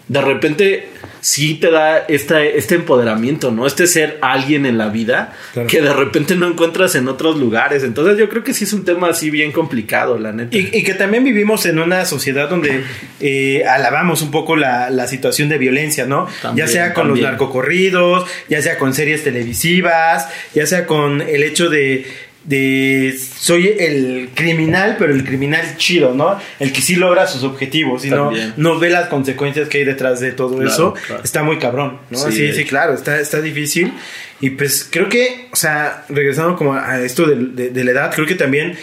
[0.09, 0.89] de repente
[1.21, 3.65] sí te da esta, este empoderamiento, ¿no?
[3.67, 5.67] Este ser alguien en la vida Claro.
[5.67, 7.83] que de repente no encuentras en otros lugares.
[7.83, 10.55] Entonces yo creo que sí es un tema así bien complicado, la neta.
[10.57, 12.83] Y, y que también vivimos en una sociedad donde
[13.19, 16.27] eh, alabamos un poco la, la situación de violencia, ¿no?
[16.41, 17.23] También, ya sea con también.
[17.25, 22.05] los narcocorridos, ya sea con series televisivas, ya sea con el hecho de,
[22.45, 26.39] de soy el criminal, pero el criminal chido, ¿no?
[26.59, 30.31] El que sí logra sus objetivos y no, ve las consecuencias que hay detrás de
[30.31, 30.93] todo Claro, eso.
[31.05, 31.23] claro.
[31.23, 32.17] Está muy cabrón, ¿no?
[32.17, 33.93] Sí, Sí, claro, está, está difícil.
[34.41, 38.11] Y pues creo que, o sea, regresando como a esto de- de- de la edad,
[38.15, 38.77] creo que también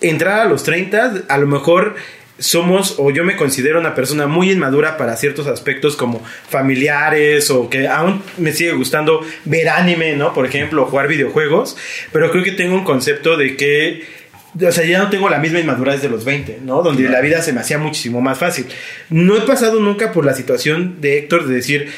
[0.00, 1.96] entrar a los 30, a lo mejor
[2.38, 7.68] somos o yo me considero una persona muy inmadura para ciertos aspectos como familiares o
[7.68, 10.32] que aún me sigue gustando ver anime, ¿no?
[10.32, 11.76] Por ejemplo, jugar videojuegos,
[12.12, 14.18] pero creo que tengo un concepto de que
[14.66, 16.82] o sea, ya no tengo la misma inmadurez de los 20, ¿no?
[16.82, 18.66] Donde la vida se me hacía muchísimo más fácil.
[19.10, 21.88] No he pasado nunca por la situación de Héctor de decir,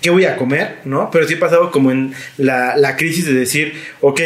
[0.00, 0.76] ¿qué voy a comer?
[0.84, 1.10] ¿No?
[1.10, 4.20] Pero sí he pasado como en la, la crisis de decir, ok,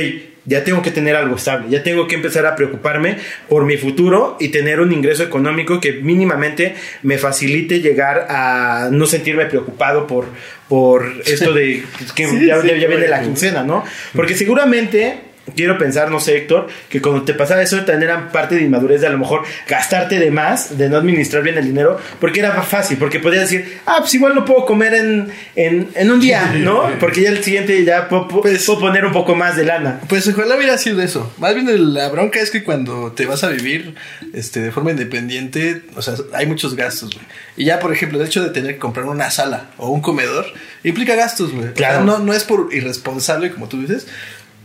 [0.47, 3.19] ya tengo que tener algo estable, ya tengo que empezar a preocuparme
[3.49, 9.07] por mi futuro y tener un ingreso económico que mínimamente me facilite llegar a no
[9.07, 10.27] sentirme preocupado por,
[10.69, 11.85] por esto de
[12.15, 13.85] que Sí, ya, sí, ya viene la quincena, ¿no?
[14.15, 15.34] Porque seguramente...
[15.55, 19.03] Quiero pensar, no sé, Héctor, que cuando te pasaba eso también era parte de inmadurez
[19.03, 22.63] de a lo mejor gastarte de más, de no administrar bien el dinero, porque era
[22.63, 26.55] fácil, porque podías decir, ah, pues igual no puedo comer en, en, en un día,
[26.57, 26.89] ¿no?
[26.99, 30.01] Porque ya el siguiente ya puedo, Pues- puedo poner un poco más de lana.
[30.09, 31.31] Pues ojalá hubiera sido eso.
[31.39, 33.95] Más bien la bronca es que cuando te vas a vivir
[34.33, 37.27] este, de forma independiente, o sea, hay muchos gastos, güey.
[37.57, 40.47] Y ya, por ejemplo, el hecho de tener que comprar una sala o un comedor
[40.83, 41.61] implica gastos, güey.
[41.61, 42.05] O sea, Claro.
[42.05, 44.07] no, no es por irresponsable, como tú dices.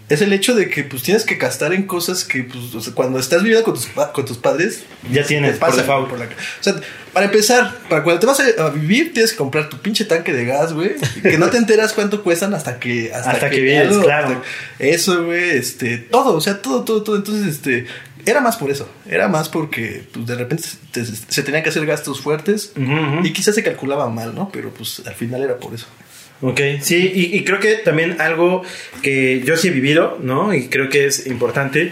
[0.10, 2.94] Es el hecho de que pues tienes que gastar en cosas que pues, o sea,
[2.94, 4.82] cuando estás viviendo con tus, con tus padres
[5.12, 6.10] Ya tienes, te pasan por default.
[6.10, 6.76] por la O sea,
[7.14, 10.34] para empezar, para cuando te vas a, a vivir tienes que comprar tu pinche tanque
[10.34, 14.04] de gas, güey, que no te enteras cuánto cuestan hasta que Hasta que vives, algo-
[14.04, 14.28] claro.
[14.30, 14.44] hasta-
[14.84, 17.16] eso, güey, este, todo, o sea, todo, todo, todo.
[17.16, 17.86] Entonces, este,
[18.26, 18.90] era más por eso.
[19.08, 22.74] Era más porque, pues, de repente te- se tenían que hacer gastos fuertes
[23.24, 24.50] y quizás se calculaba mal, ¿no?
[24.52, 25.86] Pero, pues, al final era por eso.
[26.42, 28.64] Ok, sí, y, y creo que también algo
[29.02, 30.54] que yo sí he vivido, ¿no?
[30.54, 31.92] Y creo que es importante,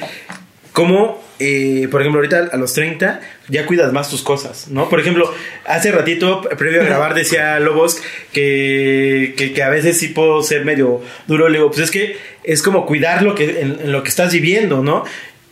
[0.71, 3.19] como, eh, por ejemplo, ahorita a los 30
[3.49, 4.89] ya cuidas más tus cosas, ¿no?
[4.89, 5.33] Por ejemplo,
[5.65, 10.63] hace ratito, previo a grabar, decía Lobos que, que, que a veces sí puedo ser
[10.63, 11.49] medio duro.
[11.49, 14.31] Le digo, pues es que es como cuidar lo que, en, en lo que estás
[14.31, 15.03] viviendo, ¿no?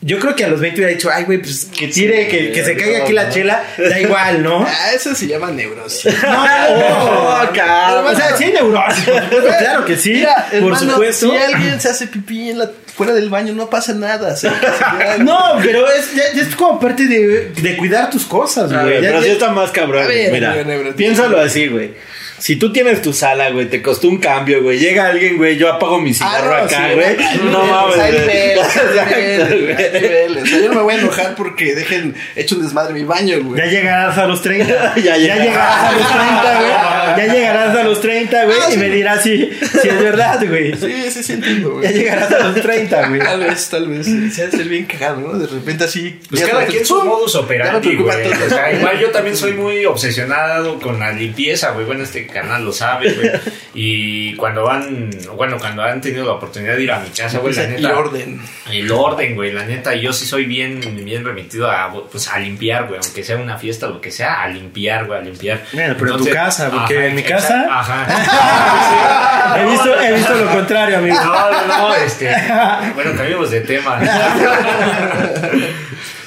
[0.07, 2.63] Yo creo que a los 20 hubiera dicho, ay, güey, pues que tire, que, que
[2.63, 4.63] se caiga aquí la chela, da igual, ¿no?
[4.67, 6.13] Ah, eso se llama neurosis.
[6.21, 8.13] No, no, cabrón.
[8.13, 11.31] O sea, sí neurosis, por supuesto, claro que sí, Mira, por hermano, supuesto.
[11.31, 14.35] Si alguien se hace pipí en la, fuera del baño, no pasa nada.
[14.35, 18.71] se- se- No, pero es, ya, ya es como parte de, de cuidar tus cosas,
[18.71, 19.01] güey.
[19.01, 20.07] pero ya- sí está más cabrón.
[20.07, 21.93] Ver, Mira, piénsalo así, güey.
[22.37, 25.71] Si tú tienes tu sala, güey, te costó un cambio, güey, llega alguien, güey, yo
[25.71, 27.51] apago mi cigarro Ah, no, acá, sí, güey.
[27.51, 28.21] no mames, hay güey.
[28.21, 29.75] niveles, hay Exacto, niveles, güey.
[29.85, 30.43] hay niveles.
[30.43, 33.03] O sea, yo no me voy a enojar porque dejen hecho un desmadre en mi
[33.03, 33.59] baño, güey.
[33.61, 34.93] Ya llegarás a los 30.
[34.97, 35.43] Ya ya, llegarás.
[35.43, 37.17] llegarás a los 30, güey.
[37.27, 38.57] Ya llegarás a los 30, güey.
[38.61, 38.77] Ah, y sí.
[38.79, 39.49] me dirás si,
[39.81, 40.73] si es verdad, güey.
[40.75, 41.93] Sí, sí, sí entiendo, Ya güey.
[41.93, 43.19] llegarás a los 30, güey.
[43.21, 44.05] Tal vez, tal vez.
[44.33, 45.37] Se ha de ser bien cagado, ¿no?
[45.37, 46.19] De repente así.
[46.29, 48.27] Pues ya cada quien su modus Ya operandi, güey.
[48.31, 51.85] O sea, igual yo también soy muy obsesionado con la limpieza, güey.
[51.85, 53.31] Bueno, este canal lo sabe, güey.
[53.77, 57.53] Y cuando van, bueno, cuando han tenido la oportunidad de ir a mi casa, güey,
[57.53, 57.97] la neta.
[57.97, 58.41] orden.
[58.71, 62.87] El orden, güey, la neta, yo sí soy bien, bien remitido a, pues, a limpiar,
[62.87, 65.61] güey, aunque sea una fiesta, lo que sea, a limpiar, güey, a limpiar.
[65.73, 69.57] Bueno, pero en tu casa, porque en mi casa- Ajá.
[69.59, 71.15] He visto, he visto lo contrario, amigo.
[71.21, 72.29] No, no, no, este.
[72.95, 73.99] Bueno, cambiemos de tema.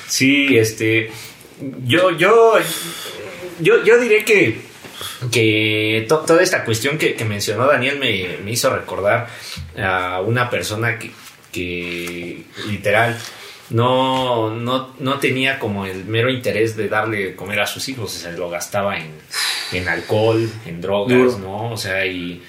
[0.07, 1.11] Sí, este.
[1.85, 2.55] Yo, yo.
[3.61, 4.68] Yo, yo diré que.
[5.31, 9.29] Que to- toda esta cuestión que, que mencionó Daniel me, me hizo recordar
[9.77, 11.11] a una persona que,
[11.53, 13.17] que literal
[13.71, 18.15] no, no, no tenía como el mero interés de darle de comer a sus hijos,
[18.17, 19.11] o sea, lo gastaba en,
[19.73, 21.39] en alcohol, en drogas, Duro.
[21.39, 21.73] ¿no?
[21.73, 22.43] O sea, y,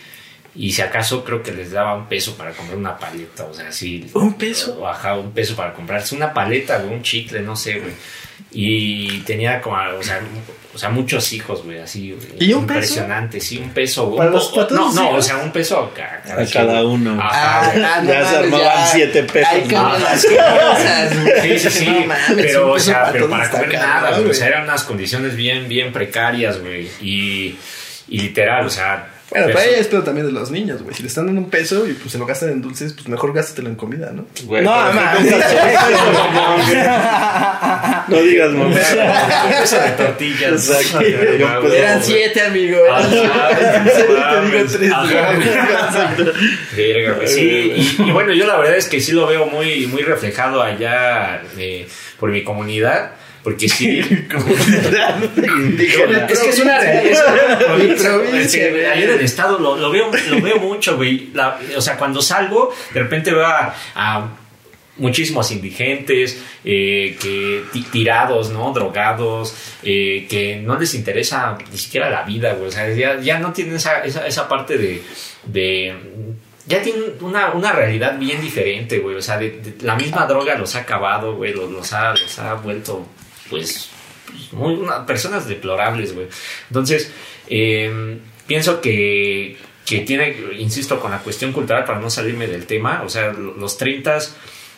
[0.56, 3.72] y si acaso creo que les daba un peso para comprar una paleta, o sea,
[3.72, 4.10] sí.
[4.14, 4.88] ¿Un peso?
[4.88, 7.94] Ajá, un peso para comprarse una paleta, güey, un chicle, no sé, güey.
[8.52, 10.20] Y tenía como, o sea,
[10.74, 12.08] o sea muchos hijos, güey, así.
[12.40, 12.74] ¿Y un peso?
[12.76, 14.16] Impresionante, sí, un peso.
[14.16, 15.20] ¿Para Un los- po- para todos no, no, hijos?
[15.26, 17.20] o sea, un peso a ca- A cada uno.
[17.22, 17.72] Ajá.
[17.76, 18.86] Ah, no Ya se armaban ya.
[18.88, 19.68] siete pesos, Ay, ¿no?
[19.70, 21.60] cabrón, Ah, las cosas, güey.
[21.60, 21.86] Sí, sí, sí.
[21.90, 24.30] No mames, pero, o peso sea, para pero para comer nada, güey.
[24.30, 26.90] O sea, eran unas condiciones bien, bien precarias, güey.
[27.02, 27.56] Y,
[28.08, 29.10] y literal, o sea.
[29.32, 30.96] Bueno, perso- para ella es pedo también de los niños, güey.
[30.96, 33.34] Si le están dando un peso y pues se lo gastan en dulces, pues mejor
[33.34, 34.26] gástatelo en comida, ¿no?
[34.46, 35.34] Güey, No, mames.
[38.08, 38.66] No digas mamá.
[38.66, 40.70] Un peso de tortillas.
[41.76, 42.78] Eran siete, amigo.
[43.10, 43.34] Te digo
[44.14, 44.72] mames.
[44.74, 44.92] tres.
[46.76, 47.28] Verga, güey.
[47.28, 50.62] Sí, y, y bueno, yo la verdad es que sí lo veo muy, muy reflejado
[50.62, 51.88] allá eh,
[52.20, 53.12] por mi comunidad.
[53.44, 54.00] Porque sí.
[56.30, 57.26] Es que es una realidad.
[58.92, 61.30] ahí en el estado lo, lo veo, lo veo mucho, güey.
[61.34, 64.30] La- o sea, cuando salgo, de repente veo a, a
[64.98, 68.74] muchísimos indigentes eh, que ti- tirados, ¿no?
[68.74, 72.68] Drogados, eh, que no les interesa ni siquiera la vida, güey.
[72.68, 75.02] O sea, ya, ya no tienen esa, esa, esa parte de,
[75.46, 75.94] de
[76.68, 79.16] ya tienen una, una realidad bien diferente, güey.
[79.16, 81.54] O sea, de- de- la misma droga los ha acabado, güey.
[81.54, 83.08] Los, los ha, los ha vuelto,
[83.50, 83.90] pues,
[84.52, 84.78] muy,
[85.08, 86.28] personas deplorables, güey.
[86.70, 87.12] Entonces,
[87.48, 93.02] eh, pienso que, que tiene, insisto, con la cuestión cultural, para no salirme del tema,
[93.06, 94.20] o sea, lo- los 30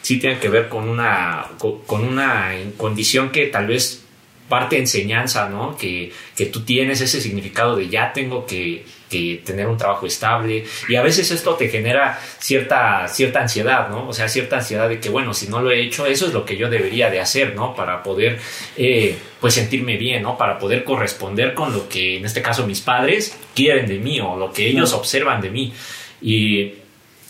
[0.01, 1.47] sí tienen que ver con una,
[1.85, 4.03] con una condición que tal vez
[4.49, 5.77] parte enseñanza, ¿no?
[5.77, 10.63] Que, que tú tienes ese significado de ya tengo que, que tener un trabajo estable
[10.87, 14.07] y a veces esto te genera cierta, cierta ansiedad, ¿no?
[14.07, 16.45] O sea, cierta ansiedad de que, bueno, si no lo he hecho, eso es lo
[16.45, 17.75] que yo debería de hacer, ¿no?
[17.75, 18.39] Para poder,
[18.77, 20.37] eh, pues, sentirme bien, ¿no?
[20.37, 24.37] Para poder corresponder con lo que, en este caso, mis padres quieren de mí o
[24.37, 25.73] lo que ellos observan de mí.
[26.21, 26.80] Y, y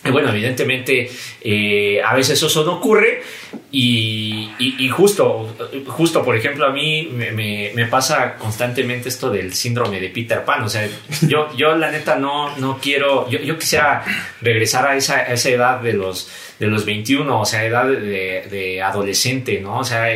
[0.09, 3.21] bueno, evidentemente eh, a veces eso no ocurre
[3.71, 4.49] y,
[4.89, 5.55] justo,
[5.87, 10.63] justo, por ejemplo, a mí me, pasa constantemente esto del síndrome de Peter Pan.
[10.63, 10.87] O sea,
[11.21, 14.03] yo, yo la neta no, no quiero, yo, yo quisiera
[14.41, 19.59] regresar a esa, esa edad de los, de los 21, o sea, edad de adolescente,
[19.61, 19.79] ¿no?
[19.79, 20.09] O sea,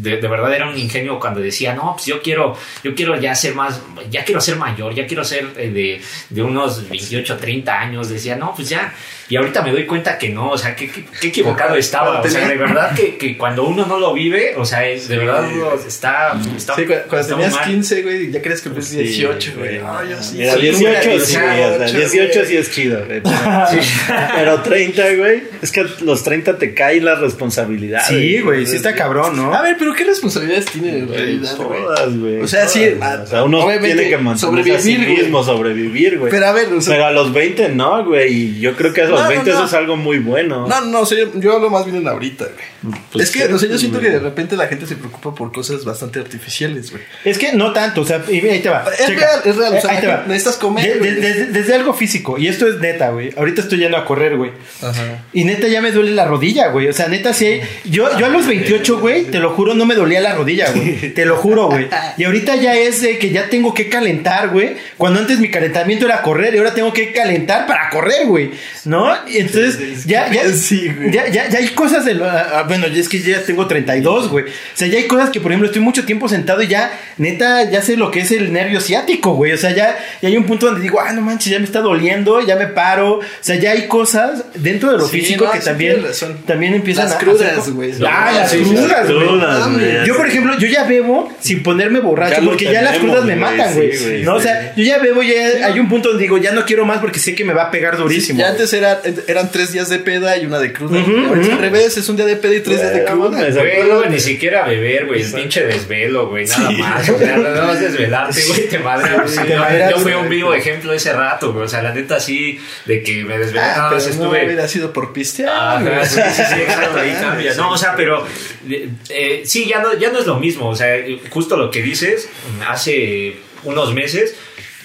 [0.00, 3.34] de, de verdad era un ingenio cuando decía, no, pues yo quiero, yo quiero ya
[3.34, 3.80] ser más,
[4.10, 8.08] ya quiero ser mayor, ya quiero ser eh, de, de unos 28, 30 años.
[8.08, 8.94] Decía, no, pues ya.
[9.28, 12.20] Y ahorita me doy cuenta que no, o sea, que, que- que equivocado estaba.
[12.20, 15.18] O sea, de verdad que, que cuando uno no lo vive, o sea, es, de
[15.18, 17.64] verdad uno está, está, Sí, cu- cuando está tenías mal.
[17.64, 19.78] 15, güey, ya crees que eres Sí, 18, güey.
[19.78, 19.80] güey.
[19.80, 20.36] No, yo sí.
[20.38, 22.46] Mira, sí, 18 nunca sí, o sea, 18 güey.
[22.46, 23.20] sí es chido, güey.
[23.20, 23.36] Pero,
[24.36, 25.42] pero 30, güey.
[25.62, 28.02] Es que a los 30 te cae la responsabilidad.
[28.06, 29.52] Sí, güey, sí está cabrón, ¿no?
[29.54, 31.82] A ver, pero ¿qué responsabilidades tiene en realidad, güey?
[31.82, 32.40] Todas, güey.
[32.40, 36.30] O sea, sí, a- O sea, uno tiene que mantenerse a sí mismo, sobrevivir, güey.
[36.30, 38.32] Pero a ver, o sea, Pero a los 20 no, güey.
[38.32, 39.56] Y yo creo que a los No, no, 20 no.
[39.56, 40.66] eso es algo muy bueno.
[40.66, 42.96] No, no, no, o sea, yo, yo hablo más bien en ahorita, güey.
[43.12, 44.10] Pues es que, sí, o sea, yo siento güey.
[44.10, 47.02] que de repente la gente se preocupa por cosas bastante artificiales, güey.
[47.24, 48.84] Es que no tanto, o sea, y ahí te va.
[48.98, 50.24] Es real, es real, o sea, ahí te va.
[50.26, 53.32] necesitas comer, De- desde, desde algo físico, y esto es neta, güey.
[53.36, 54.52] Ahorita estoy yendo a correr, güey.
[54.82, 55.24] Ajá.
[55.32, 56.88] Y neta ya me duele la rodilla, güey.
[56.88, 57.60] O sea, neta sí.
[57.84, 61.14] Yo, yo a los 28, güey, te lo juro, no me dolía la rodilla, güey.
[61.14, 61.88] Te lo juro, güey.
[62.18, 64.76] Y ahorita ya es de que ya tengo que calentar, güey.
[64.96, 68.50] Cuando antes mi calentamiento era correr y ahora tengo que calentar para correr, güey.
[68.84, 69.05] ¿No?
[69.06, 69.28] ¿No?
[69.30, 71.10] Y entonces, ya, ya, Sí, güey.
[71.12, 74.44] ya, ya, ya hay cosas de lo- ah, bueno, es que ya tengo 32, güey.
[74.44, 77.68] O sea, ya hay cosas que, por ejemplo, estoy mucho tiempo sentado y ya, neta,
[77.70, 79.52] ya sé lo que es el nervio ciático, güey.
[79.52, 81.80] O sea, ya, ya hay un punto donde digo, ah, no manches, ya me está
[81.80, 83.16] doliendo, ya me paro.
[83.18, 86.04] O sea, ya hay cosas dentro de lo físico no, que también,
[86.46, 87.92] también empiezan Las a crudas, hacer- güey.
[88.06, 89.26] Ah, las crudas, güey.
[89.28, 90.06] Crudas, güey.
[90.06, 93.36] Yo, por ejemplo, yo ya bebo sin ponerme borracho Ya porque ya las crudas me
[93.36, 94.22] matan, güey.
[94.22, 96.84] no, o sea, yo ya bebo ya hay un punto donde digo, ya no quiero
[96.84, 98.38] más porque sé que me va a pegar durísimo.
[98.38, 98.95] Ya antes era,
[99.26, 100.98] eran tres días de peda y una de cruda.
[101.00, 103.50] Al revés, es un día de peda y tres días de cruda.
[103.50, 107.08] Güey, luego ni siquiera beber, güey, el pinche desvelo, güey, nada más.
[107.08, 109.10] O sea, nada más desvelarte, güey, te madre.
[109.26, 111.64] Sí, te madreas, yo fui un vivo ejemplo ese rato, güey.
[111.64, 114.44] O sea, la neta sí, de que me desvelé, Ah, nada más no estuve.
[114.46, 115.48] hubiera sido por pistear.
[115.86, 117.54] Ajá, sí, sí, sí, exacto, ahí Ah, cambia.
[117.54, 118.26] No, o sea, pero
[118.68, 120.68] eh, eh, sí, ya no, ya no es lo mismo.
[120.68, 120.94] O sea,
[121.30, 122.28] justo lo que dices,
[122.68, 124.34] hace unos meses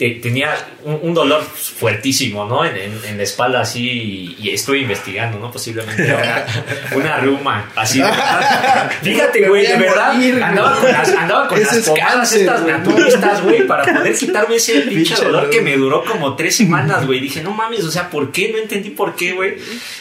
[0.02, 2.66] te- tenía un, un dolor fuertísimo, ¿no?
[2.66, 5.52] En, en- en la espalda así, y estoy investigando, ¿no?
[5.52, 6.43] Posiblemente ahora
[6.95, 8.02] una ruma, así.
[9.04, 12.39] Fíjate, güey, de verdad, morir, andaba con las, andaba con Ese las es pomadas cáncer,
[12.41, 12.74] estas güey.
[12.74, 17.20] naturistas, güey, para poder quitarme ese pinche dolor que me duró como tres semanas, güey.
[17.20, 18.49] Dije, no mames, o sea, ¿por qué?
[18.52, 19.58] No entendí por qué, güey.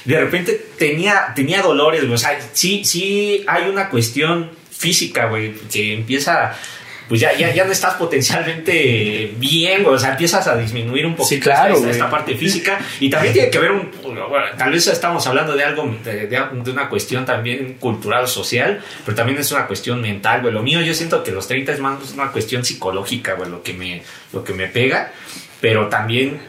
[0.06, 2.14] De repente tenía, tenía dolores, güey.
[2.14, 6.56] O sea, sí, sí hay una cuestión física, güey, que empieza.
[7.10, 9.96] Pues ya, ya, ya no estás potencialmente bien, güey.
[9.96, 12.78] O sea, empiezas a disminuir un poquito claro, esta, esta parte física.
[13.00, 13.90] Y también tiene que ver un.
[14.02, 19.14] bueno, tal vez estamos hablando de algo, de, de- una cuestión también cultural, social, pero
[19.16, 20.54] también es una cuestión mental, güey.
[20.54, 23.72] Lo mío, yo siento que los 30 es más una cuestión psicológica, güey, lo que
[23.72, 24.02] me,
[24.32, 25.12] lo que me pega.
[25.60, 26.40] Pero también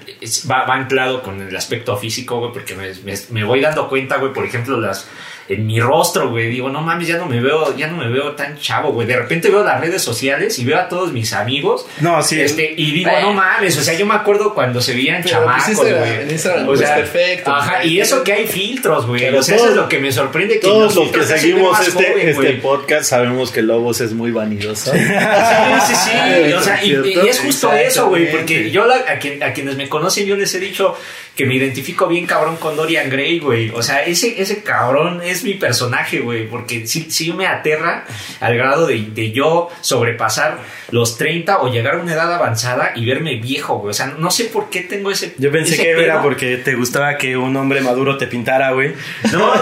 [0.50, 4.18] va, va anclado con el aspecto físico, güey, porque me, me- me voy dando cuenta,
[4.18, 5.06] güey, por ejemplo, las
[5.50, 8.32] en mi rostro, güey, digo, no mames, ya no me veo, ya no me veo
[8.34, 9.06] tan chavo, güey.
[9.08, 11.86] De repente veo las redes sociales y veo a todos mis amigos.
[12.00, 12.40] No, sí.
[12.40, 15.56] Este, y digo, no mames, o sea, yo me acuerdo cuando se veían Pero, pues,
[15.66, 16.22] chamacos, güey.
[16.22, 17.90] en Instagram, o pues, sea, perfecto, Ajá, güey.
[17.94, 19.28] y eso que hay filtros, güey.
[19.36, 22.30] O sea, eso es lo que me sorprende que Todos los que seguimos este, joven,
[22.30, 22.62] este güey.
[22.62, 24.92] podcast sabemos que Lobos es muy vanidoso.
[24.94, 26.12] Sí, sí, sí.
[26.62, 26.94] O sea, y,
[27.28, 28.30] es justo eso, güey.
[28.32, 30.96] Porque yo la- a, quien- a quienes me conocen, yo les he dicho
[31.36, 33.70] que me identifico bien cabrón con Dorian Gray, güey.
[33.72, 36.48] O sea, ese, ese cabrón es mi personaje, güey.
[36.48, 38.06] Porque sí, sí me aterra
[38.40, 40.60] al grado de, de yo sobrepasar
[40.92, 43.92] los 30 o llegar a una edad avanzada y verme viejo, güey.
[43.92, 45.34] O sea, no sé por qué tengo ese.
[45.38, 48.94] Yo pensé ese que era porque te gustaba que un hombre maduro te pintara, güey.
[49.32, 49.54] No.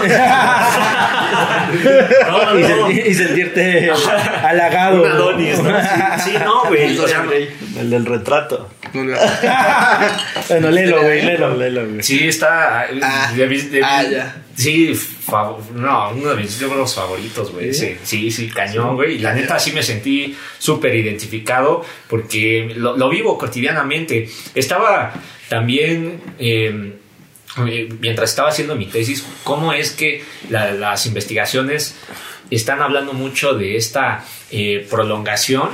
[2.30, 2.90] no, Y, no.
[2.90, 3.90] y sentirte
[4.42, 5.02] halagado.
[5.02, 5.70] Un Adonis, ¿no?
[6.18, 6.98] Sí, sí, no, güey.
[6.98, 7.24] O sea,
[7.78, 8.68] El del retrato.
[8.92, 11.56] Bueno, léelo, güey, léelo.
[11.56, 12.02] Léelo, güey.
[12.02, 12.86] Sí, está.
[13.02, 14.36] Ah, de mis- de ah, ya.
[14.60, 14.92] Sí,
[15.74, 17.72] no, uno de mis libros favoritos, güey.
[17.74, 19.14] Sí, sí, sí, cañón, güey.
[19.16, 24.28] Y la neta sí me sentí súper identificado porque lo, lo vivo cotidianamente.
[24.54, 25.12] Estaba
[25.48, 26.20] también.
[26.38, 26.92] eh,
[27.66, 31.96] eh, mientras estaba haciendo mi tesis, cómo es que la- las investigaciones
[32.50, 35.70] están hablando mucho de esta eh, prolongación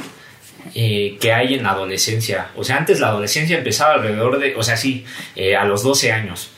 [0.74, 2.48] eh, que hay en la adolescencia.
[2.56, 5.04] O sea, antes la adolescencia empezaba alrededor de, o sea, sí,
[5.36, 6.50] eh, a los 12 años.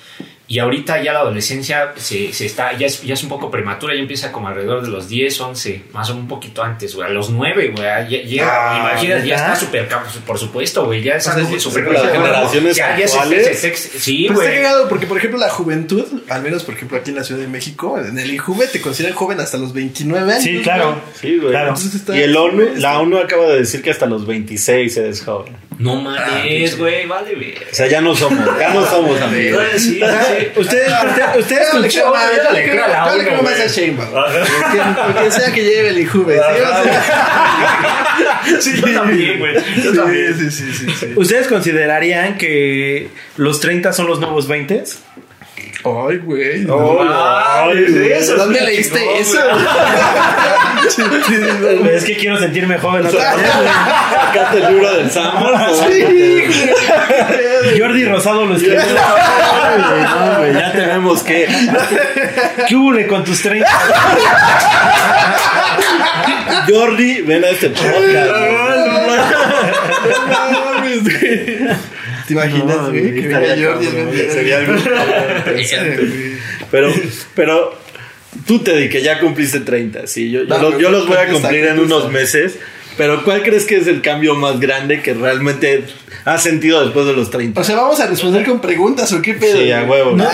[0.50, 3.94] Y ahorita ya la adolescencia se, se está, ya es, ya es un poco prematura,
[3.94, 7.10] ya empieza como alrededor de los 10, 11, más o un poquito antes, güey, a
[7.12, 9.52] los 9, güey, ya llega, Ah, imagínate, ya ¿verdad?
[9.52, 9.88] está súper,
[10.26, 13.06] por supuesto, güey, ya es O sea, algo sí, súper las ya- generaciones ya- ya
[13.06, 13.46] se- actuales.
[13.46, 14.62] se- se- se- sí, Pero está güey.
[14.62, 17.48] cagado porque, por ejemplo, la juventud, al menos, por ejemplo, aquí en la Ciudad de
[17.48, 20.44] México, en el IJUVE te consideran joven hasta los 29 años.
[20.44, 20.98] Sí, claro.
[21.20, 21.50] Sí, güey.
[21.50, 21.74] Claro.
[21.74, 25.22] Está- Y el ONU, está- la ONU acaba de decir que hasta los 26 eres
[25.22, 25.54] joven.
[25.78, 27.54] No mames, güey, vale, güey.
[27.70, 29.62] O sea, ya no somos, ya no somos amigos.
[29.76, 30.02] Sí, sí.
[30.56, 30.92] Ustedes,
[31.36, 33.20] ustedes, ustedes escucharon- creo más- yo yo le le creo creo- a la yo le
[33.20, 33.62] uno, creo más güey.
[33.62, 34.14] a Sheinbaum.
[34.72, 36.40] Quien- Quien sea que lleve el IJUVE.
[38.60, 38.80] ¿sí?
[38.80, 39.54] Yo también, güey.
[39.84, 40.34] Yo también.
[40.38, 41.06] Sí, sí, sí, sí, sí.
[41.16, 44.82] ¿Ustedes considerarían que los 30 son los nuevos 20?
[45.84, 46.66] Ay, güey.
[46.68, 48.12] Ay, güey.
[48.12, 49.38] eso es ¿Dónde leíste eso?
[49.42, 49.64] güey.
[51.94, 53.46] Es que quiero sentirme joven otra vez,
[54.12, 55.52] Sacaste el libro del Sambor.
[55.58, 56.46] güey.
[57.78, 58.80] Jordi Rosado lo escribió.
[59.78, 61.46] No, güey, ya tenemos que.
[62.68, 63.68] ¿Qué hubo con tus 30?
[66.68, 68.97] Jordi, ven a este podcast.
[70.52, 71.58] No mames, güey.
[72.26, 73.14] ¿Te imaginas, güey?
[73.14, 74.74] Que venga Jordi güey, Sería algo.
[76.70, 76.92] Pero,
[77.34, 77.78] pero
[78.46, 80.30] tú te di que ya cumpliste 30, sí.
[80.30, 82.10] Yo, yo No, los, yo los voy a cumplir en unos ¿no?
[82.10, 82.58] meses.
[82.98, 85.84] Pero ¿cuál crees que es el cambio más grande que realmente
[86.24, 87.58] has sentido después de los 30?
[87.58, 89.56] O sea, vamos a responder con preguntas o qué pedo.
[89.56, 90.10] Sí, a huevo.
[90.10, 90.30] No, No.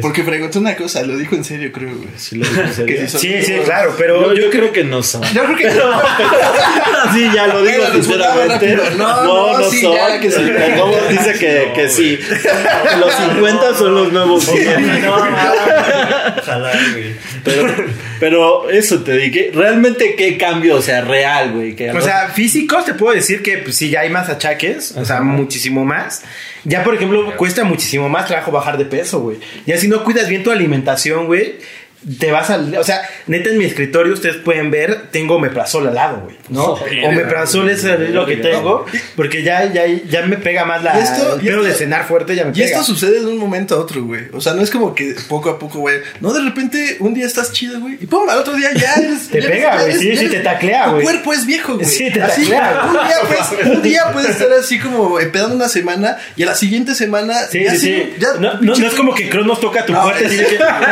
[0.00, 2.08] Porque preguntó una cosa, lo dijo en serio, creo, güey.
[2.16, 2.96] Sí, lo digo en serio.
[2.96, 5.22] Que sí Sí, sí, claro, pero Yo, yo creo que no son.
[5.34, 5.70] Yo creo que
[7.12, 8.78] sí, ya lo digo Bueno, sinceramente.
[8.96, 9.94] No, no, sí, son.
[9.94, 10.42] ya, que sí.
[11.10, 12.18] Dice que, que sí.
[13.00, 15.02] Los 50 son los nuevos 100.
[15.02, 17.14] No, ojalá, güey.
[17.44, 17.74] Pero,
[18.20, 19.50] pero eso te dije.
[19.52, 20.76] ¿Realmente qué cambio?
[20.76, 21.74] O sea, real, güey.
[21.76, 25.04] que- O sea, físicos te puedo decir que pues, sí, ya hay más achaques, o
[25.04, 26.22] sea, muchísimo más.
[26.64, 29.38] Ya, por ejemplo, cuesta muchísimo más trabajo bajar de peso, güey.
[29.66, 31.54] Ya si no cuidas bien tu alimentación, güey,
[32.18, 32.74] te vas al...
[32.76, 36.76] O sea, neta en mi escritorio ustedes pueden ver, tengo omeprazol al lado, güey, ¿no?
[36.76, 38.86] Joder, Omeprazol es lo que tengo,
[39.16, 40.98] porque ya, ya, ya me pega más la...
[40.98, 42.66] Y esto- el y esto- de cenar fuerte ya me Y pega.
[42.66, 44.24] esto sucede de un momento a otro, güey.
[44.32, 45.98] O sea, no es como que poco a poco, güey.
[46.20, 47.98] No, de repente un día estás chido, güey.
[48.00, 49.28] Y pum, al otro día ya eres.
[49.28, 49.98] Te ya pega, güey.
[49.98, 51.02] Sí, sí, te taclea, tu güey.
[51.04, 51.84] cuerpo es viejo, güey.
[51.86, 52.82] Sí, te Así, taclea.
[52.86, 56.54] Un día, puedes, un día puedes estar así como empedando una semana y a la
[56.54, 57.34] siguiente semana.
[57.50, 60.02] Sí, ya sí, sí, ya- no, no, no es como que Cronos toca tu No,
[60.02, 60.36] puerta es- y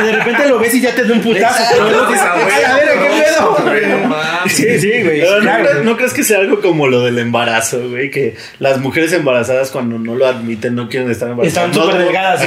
[0.06, 1.62] de repente lo ves y ya da un putazo.
[1.62, 2.54] Exacto, pero no dices, güey.
[2.54, 3.56] "Ay, a ver, ¿qué pedo?
[3.64, 4.52] Güey, no mames.
[4.52, 5.20] Sí, sí, güey.
[5.20, 5.86] Pero ¿no, claro, crees, güey.
[5.86, 8.10] no crees que sea algo como lo del embarazo, güey?
[8.10, 11.68] Que las mujeres embarazadas cuando no lo admiten no quieren estar embarazadas.
[11.68, 12.42] Están súper no, delgadas.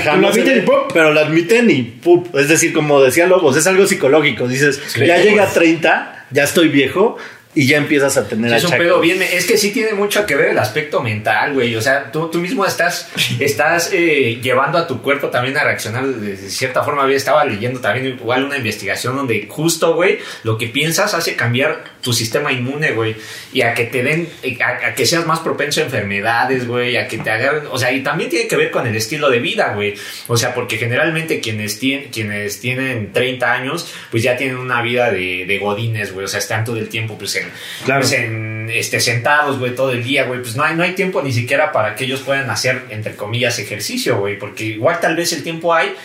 [0.93, 2.23] Pero lo admiten y ¡pum!
[2.33, 4.47] Es decir, como decía Lobos, es algo psicológico.
[4.47, 7.17] Dices, ya llega a 30, ya estoy viejo
[7.53, 9.21] y ya empiezas a tener Sí, es un pedo bien.
[9.21, 11.75] Es que sí tiene mucho que ver el aspecto mental, güey.
[11.75, 16.07] O sea, tú, tú mismo estás, estás eh, llevando a tu cuerpo también a reaccionar
[16.07, 17.03] de, de cierta forma.
[17.03, 21.83] Había estaba leyendo también igual una investigación donde justo, güey, lo que piensas hace cambiar
[22.01, 23.17] tu sistema inmune, güey.
[23.51, 24.29] Y a que te den,
[24.61, 26.95] a, a que seas más propenso a enfermedades, güey.
[26.95, 27.63] A que te agarren.
[27.69, 29.95] O sea, y también tiene que ver con el estilo de vida, güey.
[30.27, 35.11] O sea, porque generalmente quienes, tienen quienes tienen 30 años, pues ya tienen una vida
[35.11, 36.23] de, de godines, güey.
[36.23, 37.51] O sea, están todo el tiempo, pues en
[37.85, 38.01] Claro.
[38.01, 40.41] pues, en, este, sentados, güey, todo el día, güey.
[40.41, 43.59] Pues no hay, no hay tiempo ni siquiera para que ellos puedan hacer, entre comillas,
[43.59, 44.37] ejercicio, güey.
[44.37, 45.95] Porque igual tal vez el tiempo hay,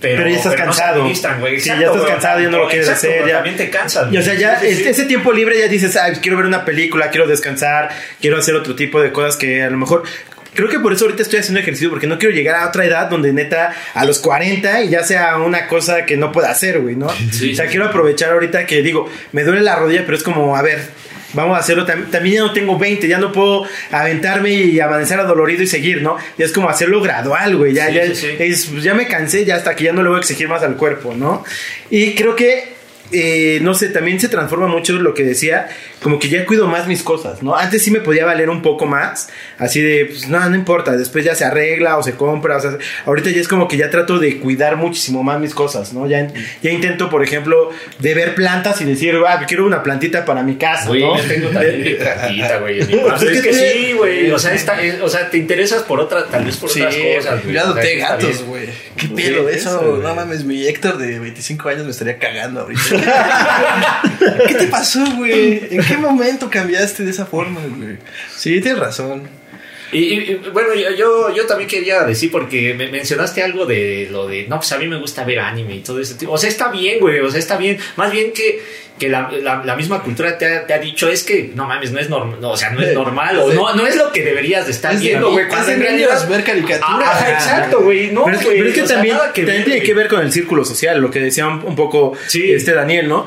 [0.00, 1.02] pero, Pero ya estás no cansado.
[1.40, 1.60] güey.
[1.60, 3.34] Sí, ya estás cansado, ya no lo quieres Exacto, hacer, ya.
[3.34, 4.12] También te cansas.
[4.12, 7.26] Y o sea, ya ese tiempo libre ya dices, ay, quiero ver una película, quiero
[7.26, 7.90] descansar,
[8.20, 10.04] quiero hacer otro tipo de cosas que a lo mejor...
[10.54, 13.08] Creo que por eso ahorita estoy haciendo ejercicio, porque no quiero llegar a otra edad
[13.10, 16.94] donde neta a los 40 y ya sea una cosa que no pueda hacer, güey,
[16.96, 17.08] ¿no?
[17.32, 20.56] Sí, o sea, quiero aprovechar ahorita que digo, me duele la rodilla, pero es como,
[20.56, 20.78] a ver,
[21.32, 21.84] vamos a hacerlo.
[21.86, 26.02] Tam- También ya no tengo 20, ya no puedo aventarme y amanecer adolorido y seguir,
[26.02, 26.16] ¿no?
[26.38, 27.72] Ya es como hacerlo gradual, güey.
[27.74, 30.08] Ya, Sí, ya, sí, es- pues, ya me cansé, ya hasta que ya no le
[30.08, 31.44] voy a exigir más al cuerpo, ¿no?
[31.90, 32.74] Y creo que,
[33.12, 35.68] eh, no sé, también se transforma mucho lo que decía,
[36.02, 37.54] como que ya cuido más mis cosas, ¿no?
[37.56, 39.28] Antes sí me podía valer un poco más,
[39.58, 42.76] así de, pues no, no importa, después ya se arregla o se compra, o sea,
[43.06, 46.06] ahorita ya es como que ya trato de cuidar muchísimo más mis cosas, ¿no?
[46.08, 46.26] Ya,
[46.62, 50.56] ya intento, por ejemplo, de ver plantas y decir, ah, quiero una plantita para mi
[50.56, 51.16] casa, Güey, ¿no?
[51.16, 52.82] yo tengo también mi plantita, güey.
[52.86, 53.24] mi cuarto.
[53.26, 54.30] Es Es que que te- sí, güey.
[54.30, 56.96] O sea, está, es- o sea, te interesas por otra, tal vez por Sí, otras
[56.96, 57.54] cosas, güey.
[57.54, 58.66] yo O sea, adopté está gatos, güey.
[58.96, 60.00] ¿Qué pedo eso?
[60.02, 62.82] no mames, mi Héctor de 25 años me estaría cagando ahorita.
[64.48, 65.68] ¿Qué te pasó, güey?
[65.70, 67.98] ¿En qué momento cambiaste de esa forma, güey?
[68.36, 69.28] Sí, tienes razón.
[69.92, 74.56] Y, bueno, yo, yo también quería decir, porque me mencionaste algo de lo de, no,
[74.56, 76.32] pues a mí me gusta ver anime y todo ese tipo.
[76.32, 77.78] O sea, está bien, güey, o sea, está bien.
[77.96, 78.60] Más bien que,
[78.98, 81.90] que la, la, la misma cultura te ha, te ha dicho, es que, no mames,
[81.90, 84.22] no es normal, no, o sea, no es normal, o no, no es lo que
[84.22, 85.48] deberías de estar Es viendo, güey.
[85.48, 86.28] Cuando en realidad...
[86.28, 87.08] ver caricaturas.
[87.12, 88.12] Ah, exacto, güey.
[88.12, 89.94] No, pero es pero es que o sea, también, nada que también ver, tiene que
[89.94, 92.52] ver con el círculo social, lo que decía un, un poco Sí.
[92.52, 93.26] este Daniel, ¿no?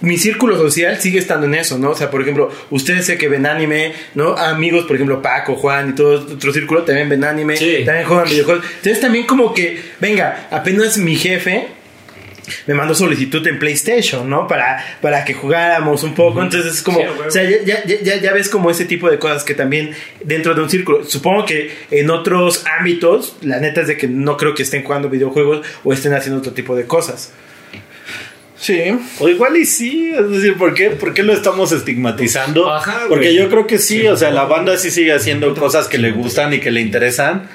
[0.00, 1.90] Mi círculo social sigue estando en eso, ¿no?
[1.90, 4.34] O sea, por ejemplo, ustedes sé que ven anime, ¿no?
[4.36, 7.82] Amigos, por ejemplo, Paco, Juan y todo otro círculo también ven anime, Sí.
[7.84, 8.64] también juegan videojuegos.
[8.78, 11.68] Entonces también como que, venga, apenas mi jefe
[12.66, 14.46] me mandó solicitud en PlayStation, ¿no?
[14.46, 16.42] Para, para que jugáramos un poco.
[16.42, 19.18] Entonces es como, Sí, o sea, ya, ya, ya, ya ves como ese tipo de
[19.18, 19.94] cosas que también
[20.24, 21.04] dentro de un círculo.
[21.04, 25.08] Supongo que en otros ámbitos, la neta es de que no creo que estén jugando
[25.08, 27.32] videojuegos o estén haciendo otro tipo de cosas.
[28.62, 28.96] Sí.
[29.18, 32.72] O igual y sí, es decir, ¿por qué, ¿por qué lo estamos estigmatizando?
[32.72, 33.06] Ajá.
[33.08, 36.12] Porque yo creo que sí, o sea, la banda sí sigue haciendo cosas que le
[36.12, 37.48] gustan y que le interesan.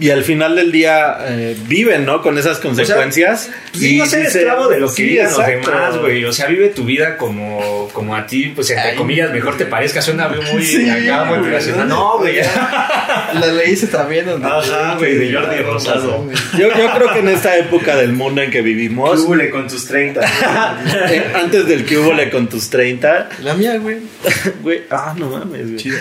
[0.00, 2.22] Y al final del día eh, viven, ¿no?
[2.22, 3.50] Con esas consecuencias.
[3.72, 6.24] Sí, y no ser esclavo de lo que sí, digan los demás, güey.
[6.24, 9.66] O sea, vive tu vida como, como a ti, pues entre Ay, comillas, mejor te
[9.66, 10.00] parezca.
[10.00, 11.38] Suena muy Sí, acá, muy.
[11.88, 12.18] ¿no?
[12.18, 12.36] Güey.
[12.36, 14.26] La leíste también.
[14.26, 16.26] donde- Ajá, güey, de Jordi Rosado.
[16.56, 19.84] Yo, yo creo que en esta época del mundo en que vivimos, Húbole con tus
[19.86, 20.20] 30.
[21.10, 23.98] eh, antes del que hubo con tus 30, La mía, güey.
[24.62, 25.76] güey, ah, no mames, güey.
[25.76, 25.98] Chido.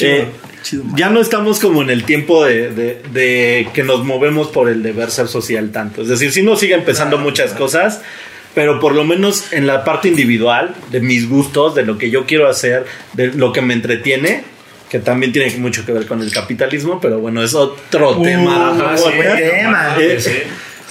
[0.00, 0.26] Eh,
[0.62, 0.84] Chido.
[0.96, 4.82] ya no estamos como en el tiempo de, de- de que nos movemos por el
[4.82, 6.02] deber ser social tanto.
[6.02, 8.00] Es decir, sí nos siguen empezando muchas cosas,
[8.54, 12.26] pero por lo menos en la parte individual de mis gustos, de lo que yo
[12.26, 12.84] quiero hacer,
[13.14, 14.44] de lo que me entretiene,
[14.90, 18.72] que también tiene mucho que ver con el capitalismo, pero bueno, es otro tema.
[18.72, 19.04] Ajá, sí,
[19.38, 19.96] tema.
[19.98, 20.32] Eh, sí,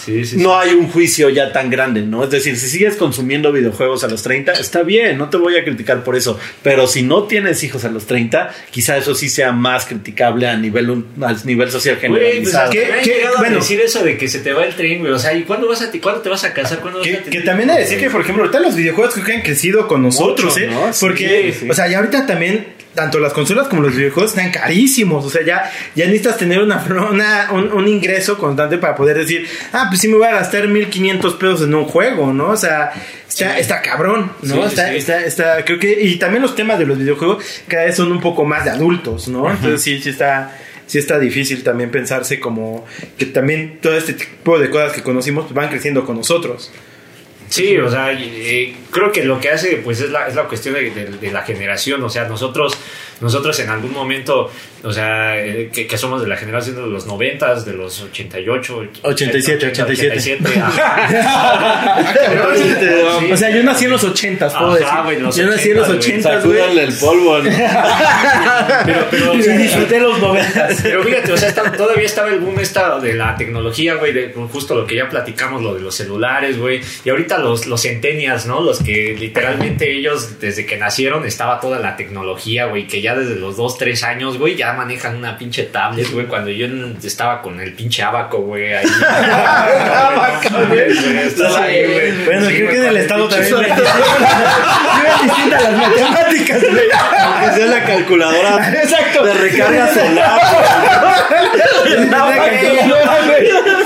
[0.06, 2.24] sí, sí, no hay un juicio ya tan grande, ¿no?
[2.24, 5.64] Es decir, si sigues consumiendo videojuegos a los 30, está bien, no te voy a
[5.64, 6.40] criticar por eso.
[6.64, 10.58] Pero si no tienes hijos a los 30, quizá eso sí sea más criticable a
[10.58, 12.10] nivel, a nivel social Güey,
[12.42, 12.72] pues generalizado.
[12.72, 13.56] ¿qué, ¿Qué- bueno.
[13.58, 15.12] decir eso de que se te va el tren, güey.
[15.12, 16.80] O sea, ¿y cuándo vas a ti, cuándo te vas a casar?
[16.80, 19.14] ¿Cuándo vas Que, a que también he de decir que, por ejemplo, ahorita los videojuegos
[19.14, 20.68] creo que han crecido con nosotros, Mucho, ¿eh?
[20.68, 20.92] ¿no?
[20.94, 21.68] Sí, Porque, sí.
[21.70, 25.26] o sea, ya ahorita también, tanto las consolas como los videojuegos están carísimos.
[25.26, 29.48] O sea, ya, ya necesitas tener una, una- un, un ingreso constante para poder decir,
[29.74, 32.50] ah, pues sí me voy a gastar 1500 pesos en un juego, ¿no?
[32.50, 32.92] O sea,
[33.28, 34.56] está, está cabrón, ¿no?
[34.56, 34.96] Sí, está, sí.
[34.98, 38.20] está, está, creo que, y también los temas de los videojuegos cada vez son un
[38.20, 39.50] poco más de adultos, ¿no?
[39.50, 40.58] Entonces sí, sí está.
[40.88, 42.86] Sí está difícil también pensarse como
[43.18, 46.70] que también todo este tipo de cosas que conocimos van creciendo con nosotros.
[47.52, 50.74] Sí, o sea, eh, creo que lo que hace pues es la, es la cuestión
[50.74, 52.78] de, de- de la generación, o sea, nosotros
[53.20, 54.50] nosotros en algún momento,
[54.84, 58.88] o sea, eh, que, que somos de la generación de los 90, de los 88,
[59.04, 60.60] 87, 87.
[60.60, 62.02] ajá.
[63.32, 65.22] O sea, yo nací en los 80, puedo Ajá, decir.
[65.22, 66.80] los yo nací en los 80, 80, güey.
[66.80, 67.50] El polvo, ¿no?
[68.86, 70.68] pero, pero, o sea, disfruté los 90.
[70.84, 74.34] Pero fíjate, o sea, está- todavía estaba el boom esta de la tecnología, güey, de
[74.52, 76.82] justo lo que ya platicamos, lo de los celulares, güey.
[77.06, 78.62] Y ahorita los, los centennials, ¿no?
[78.62, 83.36] Los que literalmente ellos, desde que nacieron, estaba toda la tecnología, güey, que ya desde
[83.36, 86.68] los 2, 3 años, güey, ya manejan una pinche tablet, güey, cuando yo
[87.04, 88.86] estaba con el pinche abaco, güey, ahí.
[89.02, 90.92] Abaco, güey.
[91.26, 92.26] Estás ahí, güey.
[92.26, 93.56] Bueno, Sí, creo que en el estado también.
[95.52, 96.86] A las matemáticas, güey.
[97.20, 99.26] Aunque sea la calculadora Exacto.
[99.26, 100.42] de recarga solar.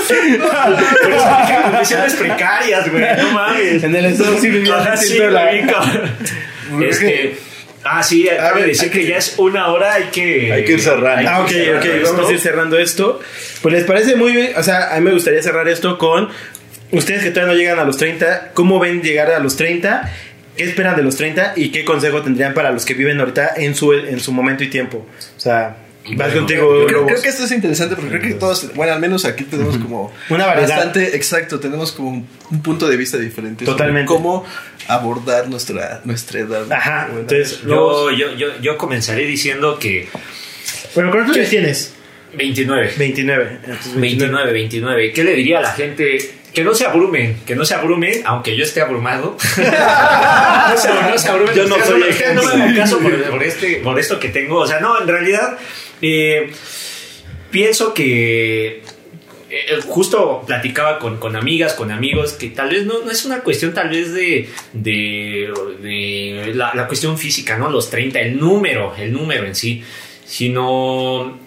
[0.08, 3.82] Pero son condiciones precarias, güey, no mames.
[3.84, 6.10] En el estado sí vivía distinto la- güey, cabrón.
[6.82, 7.36] Este,
[7.84, 10.52] ah, sí, cabe ver, decir que ya es una hora, hay que...
[10.52, 11.28] Hay que ir cerrando.
[11.30, 12.12] Ah, ok, cerrar ok, esto.
[12.12, 13.20] vamos a ir cerrando esto.
[13.62, 16.28] Pues les parece muy bien, o sea, a mí me gustaría cerrar esto con
[16.92, 20.12] ustedes que todavía no llegan a los 30, ¿cómo ven llegar a los 30?
[20.56, 23.74] ¿Qué esperan de los 30 y qué consejo tendrían para los que viven ahorita en
[23.74, 25.06] su, en su momento y tiempo?
[25.36, 25.76] O sea,
[26.14, 29.24] vas Bueno, contigo, Creo, que esto es interesante porque creo que todos, bueno, al menos
[29.24, 30.68] aquí tenemos como Una variedad.
[30.68, 34.06] bastante exacto, tenemos como un, un punto de vista diferente sobre Totalmente.
[34.06, 34.44] cómo
[34.88, 36.70] abordar nuestra nuestra edad.
[36.72, 40.08] Ajá, Bueno, entonces, Yo, yo, yo, yo comenzaré diciendo que
[40.94, 41.92] Bueno, ¿cuántos años tienes?
[42.34, 42.92] 29.
[42.98, 43.58] 29.
[43.64, 45.12] Entonces, 29, 29.
[45.12, 46.18] ¿Qué le diría a la gente?
[46.52, 49.36] Que no se abrumen, que no se abrumen, aunque yo esté abrumado.
[49.56, 51.54] no, se, no se abrumen.
[51.54, 52.02] Yo no soy
[52.34, 54.58] no, no me caso por, por este, por esto que tengo.
[54.60, 55.58] O sea, no, en realidad,
[56.02, 56.50] eh,
[57.50, 58.82] pienso que
[59.48, 63.40] eh, justo platicaba con, con amigas, con amigos, que tal vez no, no es una
[63.40, 67.70] cuestión tal vez de, de, de la, la cuestión física, ¿no?
[67.70, 69.82] Los 30, el número, el número en sí,
[70.24, 71.38] sino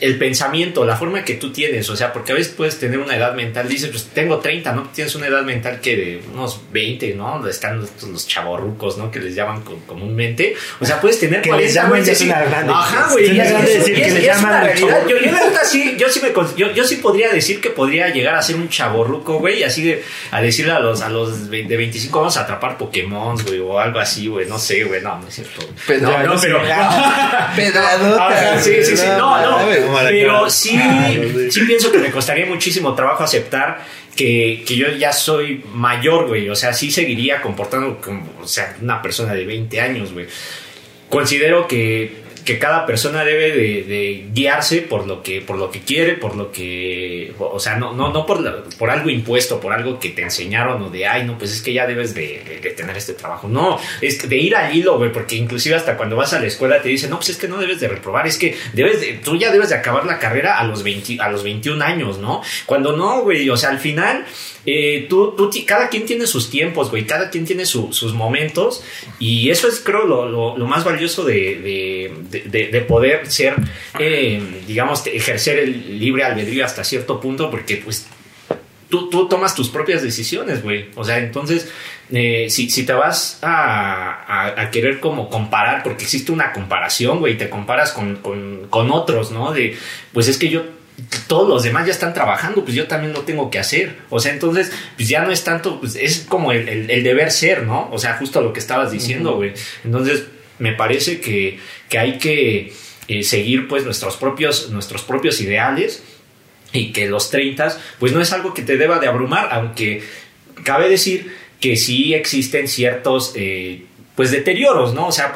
[0.00, 3.16] el pensamiento, la forma que tú tienes, o sea, porque a veces puedes tener una
[3.16, 4.88] edad mental, dices, pues tengo 30, ¿no?
[4.94, 7.30] Tienes una edad mental que de unos 20, ¿no?
[7.34, 9.10] Donde están estos, los chavorrucos, ¿no?
[9.10, 10.54] Que les llaman co- comúnmente.
[10.80, 12.72] O sea, puedes tener Que les 40, llaman güey, ya es decir, una grande.
[12.74, 13.24] Ajá, güey.
[13.30, 15.08] Y decir que le llaman chavorruco.
[15.08, 18.34] Yo, yo la sí, yo sí me yo, yo sí podría decir que podría llegar
[18.34, 21.62] a ser un chaborruco, güey, y así de, a decirle a los, a los de
[21.64, 25.28] 25 vamos a atrapar Pokémon, güey, o algo así, güey, no sé, güey, no, no
[25.28, 25.66] es cierto.
[25.86, 26.60] Pedro, no, no, pero...
[27.56, 28.28] Pedradota.
[28.28, 29.58] Ajá, sí, sí, sí, no, no,
[29.92, 30.78] pero sí,
[31.50, 33.84] sí pienso que me costaría muchísimo trabajo aceptar
[34.14, 38.76] que, que yo ya soy mayor, güey, o sea, sí seguiría comportando como, o sea,
[38.80, 40.26] una persona de 20 años, güey.
[41.08, 46.14] Considero que, que cada persona debe de, guiarse por lo que por lo que quiere,
[46.14, 50.00] por lo que, o sea, no no no por la- por algo impuesto, por algo
[50.00, 53.12] que te enseñaron o de, ay, no, pues es que ya debes de, tener este
[53.12, 53.48] trabajo.
[53.48, 56.80] No, es de ir al hilo, güey, porque inclusive hasta cuando vas a la escuela
[56.80, 59.36] te dicen, no, pues es que no debes de reprobar, es que debes de, tú
[59.36, 62.42] ya debes de acabar la carrera a los 20, a los 21 años, ¿no?
[62.64, 64.24] Cuando no, güey, o sea, al final
[64.64, 68.84] eh, tú, tú cada quien tiene sus tiempos, güey, cada quien tiene su- sus momentos
[69.18, 73.54] y eso es, creo, lo, lo- más valioso de- de- de- de poder ser,
[73.98, 78.06] eh, digamos, ejercer el libre albedrío hasta cierto punto, porque pues
[78.88, 80.86] tú, tú tomas tus propias decisiones, güey.
[80.94, 81.68] O sea, entonces,
[82.12, 87.18] eh, si, si te vas a, a- a querer como comparar, porque existe una comparación,
[87.18, 89.52] güey, te comparas con, con- con otros, ¿no?
[89.52, 89.76] De,
[90.12, 90.62] pues es que yo,
[91.26, 93.96] todos los demás ya están trabajando, pues yo también lo tengo que hacer.
[94.08, 97.32] O sea, entonces, pues ya no es tanto, pues es como el, el- el deber
[97.32, 97.88] ser, ¿no?
[97.92, 99.52] O sea, justo lo que estabas diciendo, güey.
[99.84, 100.24] Entonces,
[100.58, 102.72] me parece que, que hay que
[103.08, 106.02] eh, seguir, pues, nuestros propios, nuestros propios ideales
[106.72, 110.02] y que los 30 pues no es algo que te deba de abrumar, aunque
[110.64, 113.32] cabe decir que sí existen ciertos...
[113.36, 113.84] Eh,
[114.16, 115.08] pues deterioros, ¿no?
[115.08, 115.34] O sea,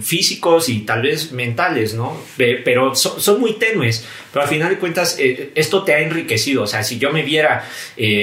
[0.00, 2.16] físicos y tal vez mentales, ¿no?
[2.36, 4.06] Pero son, muy tenues.
[4.32, 6.62] Pero al final de cuentas, eh, esto te ha enriquecido.
[6.62, 7.64] O sea, si yo me viera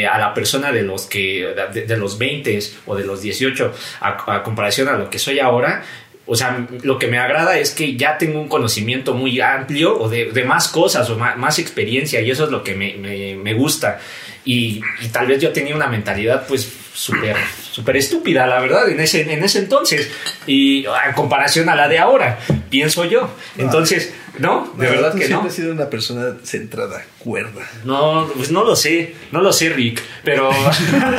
[0.09, 4.87] a la persona de los que, de, los 20 o de los 18, a, comparación
[4.87, 5.83] a lo que soy ahora,
[6.28, 10.09] o sea, lo que me agrada es que ya tengo un conocimiento muy amplio o
[10.09, 13.99] de, más cosas o más, experiencia y eso es lo que me, me gusta.
[14.43, 17.36] Y, tal vez yo tenía una mentalidad pues súper
[17.78, 20.09] súper estúpida, la verdad, en ese, en ese entonces.
[20.47, 22.39] Y en comparación a la de ahora,
[22.71, 23.30] pienso yo.
[23.55, 25.28] Entonces, no, de verdad que no.
[25.28, 27.69] Siempre he sido una persona centrada, cuerda.
[27.86, 30.01] No, pues no lo sé, no lo sé, Rick.
[30.23, 30.49] Pero,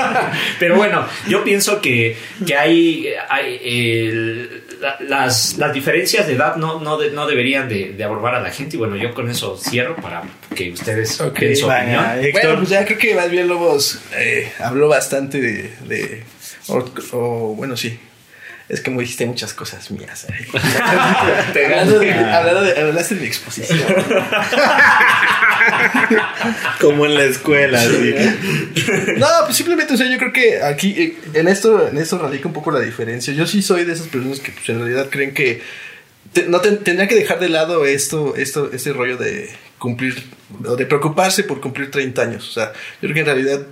[0.59, 4.65] pero bueno, yo pienso que, que hay, hay el,
[5.01, 8.77] las, las, diferencias de edad no, no, no deberían de, de, abrumar a la gente.
[8.77, 10.23] Y bueno, yo con eso cierro para
[10.55, 12.05] que ustedes okay, su opinión.
[12.33, 15.71] Bueno, pues ya creo que más bien Lobos eh, habló bastante de...
[15.87, 16.25] de
[16.69, 17.99] o, bueno, sí,
[18.69, 20.27] es que me dijiste muchas cosas mías.
[20.29, 20.47] ¿eh?
[21.65, 23.79] hablando, de, hablando de, hablaste de mi exposición.
[26.81, 28.15] Como en la escuela, sí.
[29.17, 32.47] No, pues simplemente, o sea, yo creo que aquí, eh, en esto, en esto radica
[32.47, 33.33] un poco la diferencia.
[33.33, 35.63] Yo sí soy de esas personas que pues, en realidad creen que
[36.47, 39.49] no tendría que dejar de lado esto, esto, este rollo de
[39.79, 40.25] cumplir,
[40.67, 42.49] o de preocuparse por cumplir 30 años.
[42.49, 43.67] O sea, yo creo que en realidad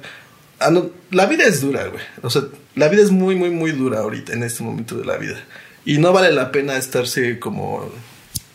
[1.11, 2.02] la vida es dura, güey.
[2.22, 2.42] O sea,
[2.74, 5.42] la vida es muy, muy, muy dura ahorita, en este momento de la vida.
[5.84, 7.90] Y no vale la pena estarse como,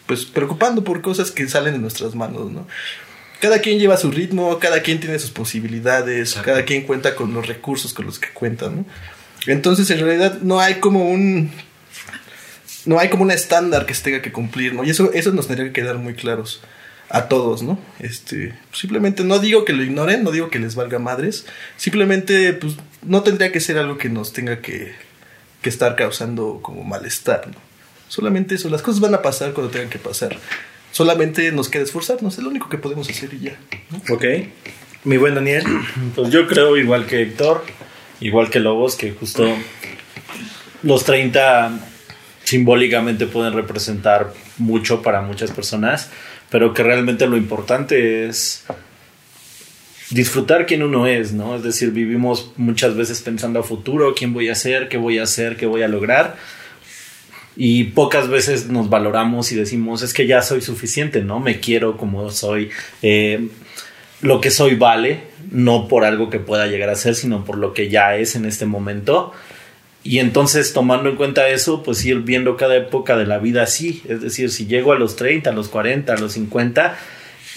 [0.05, 2.67] pues, preocupando por cosas que salen de nuestras manos, ¿no?
[3.39, 7.47] Cada quien lleva su ritmo, cada quien tiene sus posibilidades, cada quien cuenta con los
[7.47, 8.85] recursos con los que cuenta, ¿no?
[9.47, 11.51] Entonces, en realidad, no hay como un...
[12.83, 14.83] No hay como un estándar que se tenga que cumplir, ¿no?
[14.83, 16.61] Y eso, eso nos tendría que quedar muy claros
[17.11, 17.77] a todos, ¿no?
[17.99, 21.45] Este, simplemente no digo que lo ignoren, no digo que les valga madres,
[21.75, 24.93] simplemente pues no tendría que ser algo que nos tenga que,
[25.61, 27.71] que estar causando como malestar, ¿no?
[28.07, 30.37] Solamente eso, las cosas van a pasar cuando tengan que pasar.
[30.91, 33.57] Solamente nos queda esforzarnos, es lo único que podemos hacer y ya.
[34.09, 34.25] Ok.
[35.05, 35.63] Mi buen Daniel.
[36.15, 37.63] Pues yo creo igual que Héctor,
[38.19, 39.47] igual que Lobos, que justo
[40.83, 41.79] los 30
[42.43, 46.09] simbólicamente pueden representar mucho para muchas personas
[46.51, 48.65] pero que realmente lo importante es
[50.09, 51.55] disfrutar quién uno es, ¿no?
[51.55, 55.23] Es decir, vivimos muchas veces pensando a futuro, quién voy a ser, qué voy a
[55.23, 56.35] hacer, qué voy a lograr.
[57.55, 61.39] Y pocas veces nos valoramos y decimos, es que ya soy suficiente, ¿no?
[61.39, 62.69] Me quiero como soy.
[63.01, 63.47] Eh,
[64.21, 65.21] lo que soy vale,
[65.51, 68.45] no por algo que pueda llegar a ser, sino por lo que ya es en
[68.45, 69.31] este momento.
[70.03, 74.01] Y entonces, tomando en cuenta eso, pues ir viendo cada época de la vida así.
[74.07, 76.97] Es decir, si llego a los 30, a los 40, a los 50,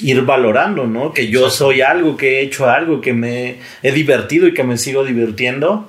[0.00, 1.12] ir valorando, ¿no?
[1.12, 4.76] Que yo soy algo, que he hecho algo, que me he divertido y que me
[4.76, 5.88] sigo divirtiendo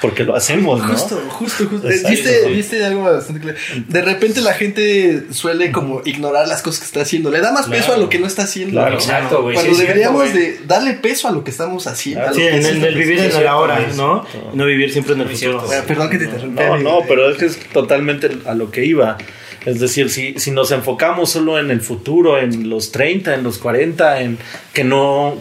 [0.00, 0.88] porque lo hacemos, ¿no?
[0.88, 1.88] Justo, justo, justo.
[1.88, 3.58] ¿Viste, viste algo bastante claro.
[3.88, 7.30] De repente la gente suele como ignorar las cosas que está haciendo.
[7.30, 8.72] Le da más peso a lo que no está haciendo.
[8.72, 9.54] Claro, exacto, güey.
[9.54, 12.34] Cuando deberíamos de darle peso a lo que estamos haciendo.
[12.34, 14.26] sí, en el, vivir en el ahora, ¿no?
[14.52, 15.64] No vivir siempre en el futuro.
[15.86, 16.66] perdón que te interrumpa.
[16.66, 19.16] No, no, pero es que es totalmente a lo que iba.
[19.64, 23.58] Es decir, si, si nos enfocamos solo en el futuro, en los 30, en los
[23.58, 24.38] 40, en
[24.72, 25.36] que no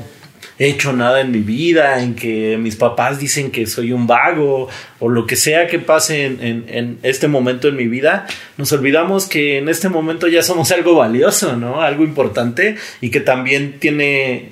[0.58, 4.70] he hecho nada en mi vida, en que mis papás dicen que soy un vago
[5.00, 8.26] o lo que sea que pase en, este momento en mi vida,
[8.58, 11.82] nos olvidamos que en este momento ya somos algo valioso, ¿no?
[11.82, 14.52] Algo importante y que también tiene,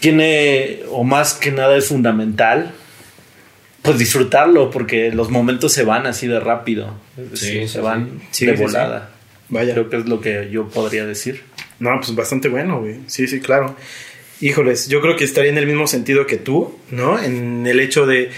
[0.00, 2.72] tiene o más que nada es fundamental
[3.82, 6.94] pues disfrutarlo porque los momentos se van así de rápido,
[7.34, 9.10] sí, se van de volada.
[9.48, 9.74] Vaya.
[9.74, 11.44] Creo que es lo que yo podría decir.
[11.78, 13.00] No, pues bastante bueno, güey.
[13.06, 13.76] Sí, sí, claro.
[14.40, 17.22] Híjoles, yo creo que estaría en el mismo sentido que tú, ¿no?
[17.22, 18.30] En el hecho de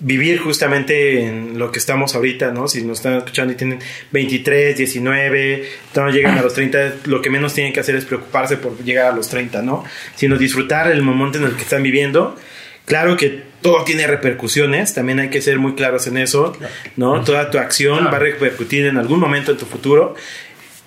[0.00, 2.68] vivir justamente en lo que estamos ahorita, ¿no?
[2.68, 3.78] Si nos están escuchando y tienen
[4.10, 8.56] 23, 19, no llegan a los 30, lo que menos tienen que hacer es preocuparse
[8.56, 9.84] por llegar a los 30, ¿no?
[10.16, 12.36] Sino disfrutar el momento en el que están viviendo.
[12.84, 16.56] Claro que todo tiene repercusiones, también hay que ser muy claros en eso,
[16.96, 17.22] ¿no?
[17.22, 20.16] Toda tu acción va a repercutir en algún momento en tu futuro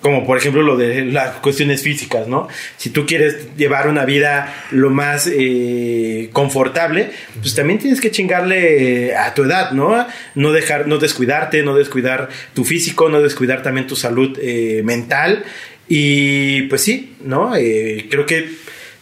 [0.06, 2.46] como por ejemplo lo de las cuestiones físicas, ¿no?
[2.76, 9.16] Si tú quieres llevar una vida lo más eh, confortable, pues también tienes que chingarle
[9.16, 10.06] a tu edad, ¿no?
[10.36, 15.44] No dejar, no descuidarte, no descuidar tu físico, no descuidar también tu salud eh, mental.
[15.88, 17.56] Y pues sí, ¿no?
[17.56, 18.48] Eh, creo que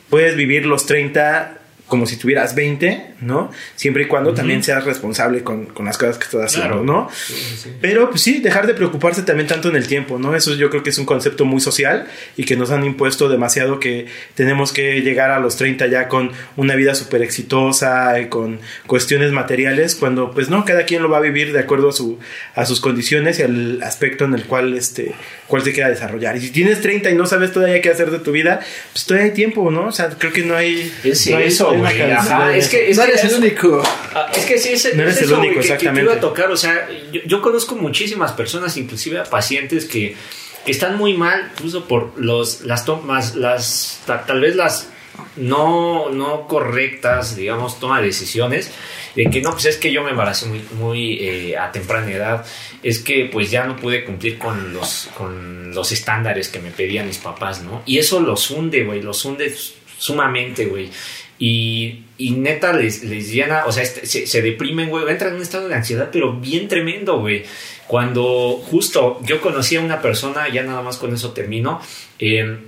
[0.09, 3.51] puedes vivir los 30 como si tuvieras 20, ¿no?
[3.77, 6.85] Siempre y cuando también seas responsable con, con, las cosas que estás haciendo, Claro.
[6.85, 7.09] ¿no?
[7.13, 7.73] Sí, sí.
[7.81, 10.35] Pero pues sí, dejar de preocuparse también tanto en el tiempo, ¿no?
[10.37, 12.07] Eso yo creo que es un concepto muy social
[12.37, 16.31] y que nos han impuesto demasiado que tenemos que llegar a los 30 ya con
[16.57, 21.19] una vida súper exitosa, y con cuestiones materiales, cuando pues no, cada quien lo va
[21.19, 22.19] a vivir de acuerdo a, su,
[22.55, 25.13] a sus condiciones y al aspecto en el cual, este,
[25.47, 26.37] cual se quiera desarrollar.
[26.37, 28.61] Y si tienes 30 y no sabes todavía qué hacer de tu vida,
[28.93, 29.87] pues todavía hay tiempo, ¿no?
[29.87, 30.93] O sea, creo que no hay...
[31.05, 32.03] Es no hay- eso, güey.
[32.13, 33.83] Ajá, es que es no que eres el único.
[34.15, 36.03] Ah, es que sí, es, No eres es el eso, único, que- que, te exactamente.
[36.03, 40.17] iba a tocar, o sea, yo, yo conozco muchísimas personas, inclusive a pacientes que,
[40.65, 44.89] que están muy mal, incluso por los, las tomas, las, ta- tal vez las
[45.37, 48.71] no, no correctas, digamos, toma de decisiones,
[49.15, 52.45] de que no, pues es que yo me embaracé muy, muy eh, a temprana edad,
[52.83, 57.07] es que pues ya no pude cumplir con los, con los estándares que me pedían
[57.07, 57.83] mis papás, ¿no?
[57.87, 59.55] Y eso los hunde, güey, los hunde
[59.99, 60.91] sumamente, güey.
[61.39, 65.43] Y, neta les, les llena, o sea, este- se, se deprimen, güey, entran en un
[65.43, 67.45] estado de ansiedad, pero bien tremendo, güey.
[67.87, 71.81] Cuando justo yo conocí a una persona, ya nada más con eso termino,
[72.19, 72.59] eh,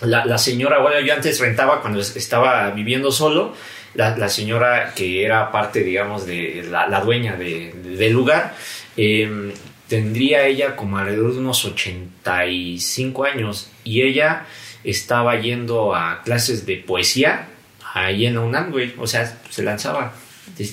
[0.00, 3.54] la, la señora, bueno, yo antes rentaba cuando es- estaba viviendo solo,
[3.94, 8.54] la, la señora que era parte, digamos, de la, la dueña de- del lugar,
[8.96, 9.52] eh,
[9.88, 14.46] tendría ella como alrededor de unos 85 años y ella
[14.84, 17.48] estaba yendo a clases de poesía
[17.94, 20.12] ahí en la UNAM, güey, o sea, se lanzaba.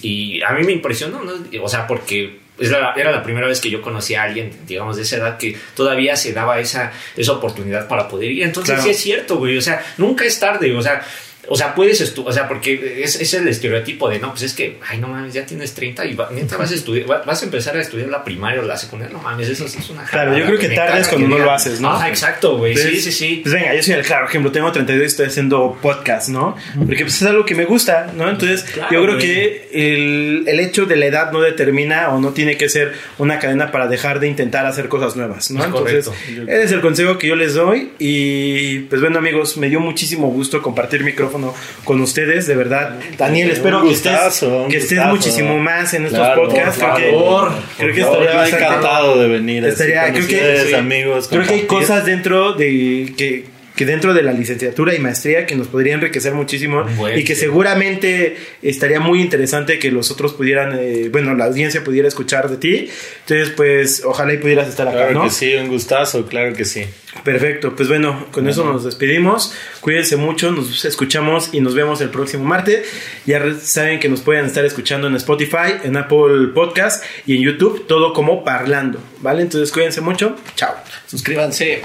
[0.02, 1.34] Y a mí me impresionó, ¿no?
[1.62, 4.96] O sea, porque es la- era la primera vez que yo conocía a alguien, digamos,
[4.96, 8.44] de esa edad que todavía se daba esa, esa oportunidad para poder ir.
[8.44, 8.84] Entonces Claro.
[8.84, 11.02] sí es cierto, güey, o sea, nunca es tarde, o sea...
[11.48, 14.54] O sea, puedes estudiar, o sea, porque es, es el estereotipo de, no, pues es
[14.54, 17.42] que, ay, no mames, ya tienes 30 y va- neta vas a estudiar, va- vas
[17.42, 20.04] a empezar a estudiar la primaria o la secundaria, no mames, eso sí es una
[20.06, 21.90] Claro, yo creo que me tarde caga es cuando no lo haces, ¿no?
[21.92, 23.40] Ajá, exacto, güey, sí, sí, sí.
[23.44, 24.52] Pues venga, yo soy el claro ejemplo.
[24.52, 26.56] Tengo 32 y estoy haciendo podcast, ¿no?
[26.86, 28.30] Porque pues es algo que me gusta, ¿no?
[28.30, 29.28] Entonces, Claro, yo creo güey.
[29.28, 33.40] que el, el hecho de la edad no determina o no tiene que ser una
[33.40, 35.60] cadena para dejar de intentar hacer cosas nuevas, ¿no?
[35.62, 36.52] Es Entonces, correcto.
[36.52, 37.92] ese es el consejo que yo les doy.
[38.00, 41.35] Y pues bueno, amigos, me dio muchísimo gusto compartir micrófono
[41.84, 43.00] con ustedes, de verdad.
[43.18, 45.16] Daniel, espero Un que estés, gustazo, que estés gustazo.
[45.16, 46.80] muchísimo más en estos Claro, podcasts.
[46.80, 49.66] por creo que, favor, creo que estaría encantado de venir.
[49.66, 50.28] Estaría, con creo
[50.68, 51.28] que, amigos.
[51.30, 53.46] creo que hay cosas dentro de que,
[53.76, 57.36] que dentro de la licenciatura y maestría que nos podría enriquecer muchísimo Bueno, y que
[57.36, 62.58] seguramente estaría muy interesante que los otros pudieran, eh, bueno, la audiencia pudiera escuchar de
[62.58, 62.90] ti.
[63.22, 65.24] Entonces, pues, ojalá y pudieras estar acá, Claro ¿no?
[65.26, 66.86] que sí, un gustazo, claro que sí.
[67.24, 69.54] Perfecto, pues bueno, con eso nos despedimos.
[69.80, 72.88] Cuídense mucho, nos escuchamos y nos vemos el próximo martes.
[73.26, 77.88] Ya saben que nos pueden estar escuchando en Spotify, en Apple Podcast y en YouTube,
[77.88, 79.44] todo como parlando, ¿vale?
[79.44, 80.76] Entonces cuídense mucho, chao.
[81.08, 81.82] Suscríbanse.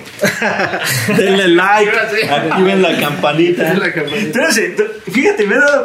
[1.16, 2.30] Denle like, Suscríbanse.
[2.30, 3.74] activen la campanita.
[3.74, 4.26] La campanita.
[4.26, 4.72] Entonces,
[5.12, 5.84] fíjate, me he dado